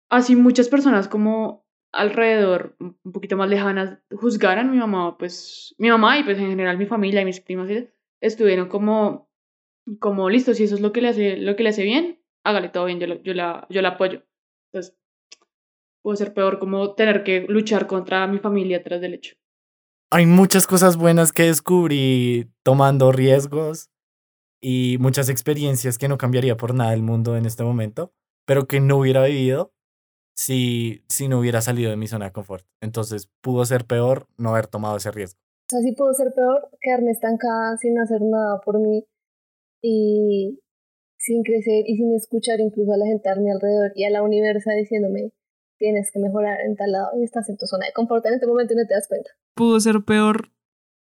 Así 0.09 0.35
muchas 0.35 0.69
personas 0.69 1.07
como 1.07 1.65
alrededor, 1.91 2.75
un 2.79 3.11
poquito 3.11 3.37
más 3.37 3.49
lejanas, 3.49 3.99
juzgaran, 4.11 4.71
mi 4.71 4.77
mamá, 4.77 5.17
pues, 5.17 5.75
mi 5.77 5.89
mamá 5.89 6.17
y 6.17 6.23
pues 6.23 6.37
en 6.39 6.49
general 6.49 6.77
mi 6.77 6.85
familia 6.85 7.21
y 7.21 7.25
mis 7.25 7.39
primas 7.39 7.69
estuvieron 8.21 8.67
como, 8.67 9.29
como, 9.99 10.29
listo, 10.29 10.53
si 10.53 10.63
eso 10.63 10.75
es 10.75 10.81
lo 10.81 10.91
que 10.91 11.01
le 11.01 11.09
hace, 11.09 11.37
lo 11.37 11.55
que 11.55 11.63
le 11.63 11.69
hace 11.69 11.83
bien, 11.83 12.22
hágale 12.43 12.69
todo 12.69 12.85
bien, 12.85 12.99
yo, 12.99 13.07
la- 13.07 13.21
yo, 13.21 13.33
la, 13.33 13.67
yo 13.69 13.81
la 13.81 13.89
apoyo. 13.89 14.23
Entonces, 14.71 14.95
puede 16.03 16.17
ser 16.17 16.33
peor 16.33 16.59
como 16.59 16.93
tener 16.95 17.23
que 17.23 17.45
luchar 17.47 17.87
contra 17.87 18.27
mi 18.27 18.39
familia 18.39 18.83
tras 18.83 19.01
del 19.01 19.13
hecho. 19.15 19.35
Hay 20.11 20.25
muchas 20.25 20.67
cosas 20.67 20.97
buenas 20.97 21.31
que 21.31 21.43
descubrí 21.43 22.51
tomando 22.63 23.11
riesgos 23.11 23.89
y 24.61 24.97
muchas 24.99 25.29
experiencias 25.29 25.97
que 25.97 26.07
no 26.07 26.17
cambiaría 26.17 26.55
por 26.57 26.73
nada 26.73 26.93
el 26.93 27.01
mundo 27.01 27.35
en 27.35 27.45
este 27.45 27.63
momento, 27.63 28.13
pero 28.45 28.67
que 28.67 28.79
no 28.79 28.97
hubiera 28.97 29.23
vivido 29.25 29.73
si, 30.35 31.03
si 31.09 31.27
no 31.27 31.39
hubiera 31.39 31.61
salido 31.61 31.89
de 31.89 31.97
mi 31.97 32.07
zona 32.07 32.25
de 32.25 32.31
confort. 32.31 32.65
Entonces 32.81 33.29
pudo 33.41 33.65
ser 33.65 33.85
peor 33.85 34.27
no 34.37 34.49
haber 34.49 34.67
tomado 34.67 34.97
ese 34.97 35.11
riesgo. 35.11 35.39
O 35.71 35.75
sea, 35.75 35.81
sí 35.81 35.93
pudo 35.93 36.13
ser 36.13 36.33
peor 36.35 36.69
quedarme 36.81 37.11
estancada 37.11 37.77
sin 37.77 37.97
hacer 37.99 38.21
nada 38.21 38.59
por 38.61 38.79
mí 38.79 39.05
y 39.81 40.59
sin 41.23 41.41
crecer 41.43 41.85
y 41.87 41.95
sin 41.95 42.13
escuchar 42.13 42.59
incluso 42.59 42.91
a 42.91 42.97
la 42.97 43.05
gente 43.05 43.29
mi 43.39 43.49
alrededor 43.49 43.93
y 43.95 44.03
a 44.03 44.09
la 44.09 44.23
universidad 44.23 44.75
diciéndome 44.75 45.31
tienes 45.79 46.11
que 46.11 46.19
mejorar 46.19 46.59
en 46.61 46.75
tal 46.75 46.91
lado 46.91 47.11
y 47.17 47.23
estás 47.23 47.47
en 47.49 47.57
tu 47.57 47.65
zona 47.65 47.85
de 47.85 47.93
confort 47.93 48.25
en 48.25 48.35
este 48.35 48.47
momento 48.47 48.73
y 48.73 48.77
no 48.77 48.85
te 48.85 48.93
das 48.93 49.07
cuenta. 49.07 49.31
Pudo 49.55 49.79
ser 49.79 50.03
peor. 50.03 50.51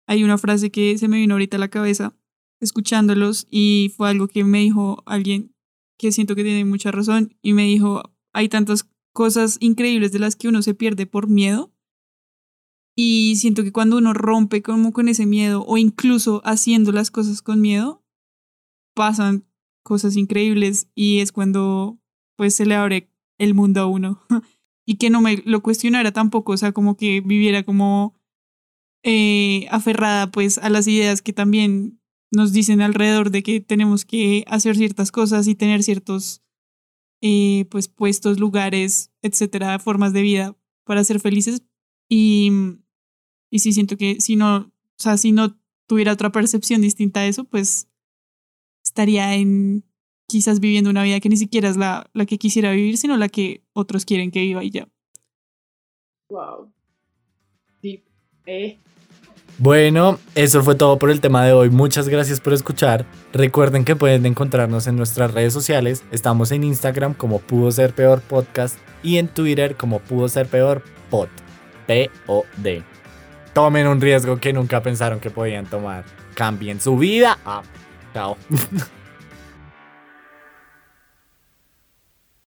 Hay 0.07 0.23
una 0.23 0.39
frase 0.39 0.71
que 0.71 0.97
se 0.99 1.09
me 1.09 1.17
vino 1.17 1.35
ahorita 1.35 1.57
a 1.57 1.61
la 1.61 1.69
cabeza 1.69 2.15
escuchándolos 2.61 3.47
y 3.51 3.93
fue 3.97 4.11
algo 4.11 4.29
que 4.29 4.45
me 4.45 4.59
dijo 4.59 5.03
alguien 5.07 5.55
que 5.99 6.13
siento 6.13 6.35
que 6.35 6.45
tiene 6.45 6.65
mucha 6.65 6.91
razón 6.91 7.37
y 7.43 7.53
me 7.53 7.63
dijo, 7.63 8.03
hay 8.33 8.49
tantas 8.49 8.89
cosas 9.13 9.57
increíbles 9.61 10.13
de 10.13 10.19
las 10.19 10.37
que 10.37 10.49
uno 10.49 10.61
se 10.63 10.75
pierde 10.75 11.07
por 11.07 11.29
miedo 11.29 11.73
y 12.95 13.37
siento 13.37 13.63
que 13.65 13.73
cuando 13.73 13.97
uno 13.97 14.13
rompe 14.13 14.63
como 14.63 14.93
con 14.93 15.09
ese 15.09 15.25
miedo 15.27 15.65
o 15.67 15.79
incluso 15.79 16.43
haciendo 16.45 16.93
las 16.93 17.11
cosas 17.11 17.43
con 17.43 17.61
miedo, 17.61 18.03
pasan 18.95 19.47
cosas 19.85 20.17
increíbles 20.17 20.89
y 20.97 21.21
es 21.21 21.31
cuando 21.31 22.01
pues 22.37 22.57
se 22.57 22.67
le 22.67 22.75
abre 22.75 23.13
el 23.39 23.55
mundo 23.55 23.83
a 23.83 23.87
uno 23.87 24.21
y 24.85 24.97
que 24.97 25.11
no 25.11 25.21
me 25.21 25.43
lo 25.45 25.63
cuestionara 25.63 26.13
tampoco, 26.13 26.53
o 26.53 26.57
sea, 26.57 26.73
como 26.73 26.97
que 26.97 27.21
viviera 27.21 27.63
como 27.63 28.15
eh, 29.05 29.69
aferrada 29.71 30.33
pues 30.33 30.59
a 30.59 30.71
las 30.71 30.89
ideas 30.89 31.23
que 31.23 31.33
también 31.33 32.01
nos 32.33 32.53
dicen 32.53 32.81
alrededor 32.81 33.31
de 33.31 33.43
que 33.43 33.61
tenemos 33.61 34.05
que 34.05 34.45
hacer 34.49 34.77
ciertas 34.77 35.13
cosas 35.13 35.47
y 35.47 35.55
tener 35.55 35.83
ciertos 35.83 36.43
eh, 37.21 37.67
pues 37.71 37.89
puestos, 37.89 38.41
lugares, 38.41 39.13
etcétera, 39.23 39.79
formas 39.79 40.13
de 40.13 40.23
vida 40.23 40.57
para 40.85 41.05
ser 41.05 41.21
felices. 41.21 41.63
Y, 42.09 42.51
y 43.51 43.61
sí 43.61 43.73
siento 43.73 43.97
que 43.97 44.21
si 44.21 44.37
no, 44.37 44.57
o 44.57 44.73
sea, 44.99 45.17
si 45.17 45.33
no 45.33 45.59
tuviera 45.87 46.13
otra 46.13 46.33
percepción 46.33 46.81
distinta 46.81 47.21
a 47.21 47.27
eso, 47.27 47.45
pues 47.45 47.89
estaría 48.95 49.35
en 49.35 49.85
quizás 50.29 50.61
viviendo 50.61 50.89
una 50.89 51.03
vida 51.03 51.19
que 51.19 51.29
ni 51.29 51.37
siquiera 51.37 51.69
es 51.69 51.77
la, 51.77 52.09
la 52.13 52.27
que 52.27 52.39
quisiera 52.39 52.71
vivir, 52.71 52.97
sino 52.97 53.17
la 53.17 53.29
que 53.29 53.65
otros 53.73 54.05
quieren 54.05 54.31
que 54.31 54.41
viva 54.41 54.63
y 54.63 54.71
ya. 54.71 54.87
Wow. 56.29 56.73
Deep. 57.83 58.05
Eh. 58.47 58.79
Bueno, 59.59 60.21
eso 60.37 60.63
fue 60.63 60.77
todo 60.77 60.97
por 60.97 61.11
el 61.11 61.21
tema 61.21 61.45
de 61.45 61.53
hoy. 61.53 61.71
Muchas 61.71 62.09
gracias 62.09 62.41
por 62.41 62.53
escuchar. 62.53 63.05
Recuerden 63.33 63.85
que 63.85 63.97
pueden 63.97 64.27
encontrarnos 64.27 64.87
en 64.87 64.97
nuestras 64.97 65.35
redes 65.35 65.53
sociales. 65.53 66.05
Estamos 66.13 66.53
en 66.53 66.63
Instagram 66.63 67.15
como 67.15 67.41
Pudo 67.41 67.73
Ser 67.73 67.95
Peor 67.95 68.21
Podcast 68.21 68.79
y 69.03 69.19
en 69.19 69.27
Twitter 69.27 69.77
como 69.77 69.99
Pudo 69.99 70.29
Ser 70.29 70.47
Peor 70.47 70.85
Pod. 71.11 71.29
P-O-D. 71.89 72.83
Tomen 73.53 73.89
un 73.89 74.01
riesgo 74.01 74.37
que 74.37 74.53
nunca 74.53 74.83
pensaron 74.83 75.19
que 75.19 75.31
podían 75.31 75.67
tomar. 75.67 76.05
Cambien 76.35 76.81
su 76.81 76.97
vida. 76.97 77.39
Ah, 77.45 77.63
now. 78.15 78.37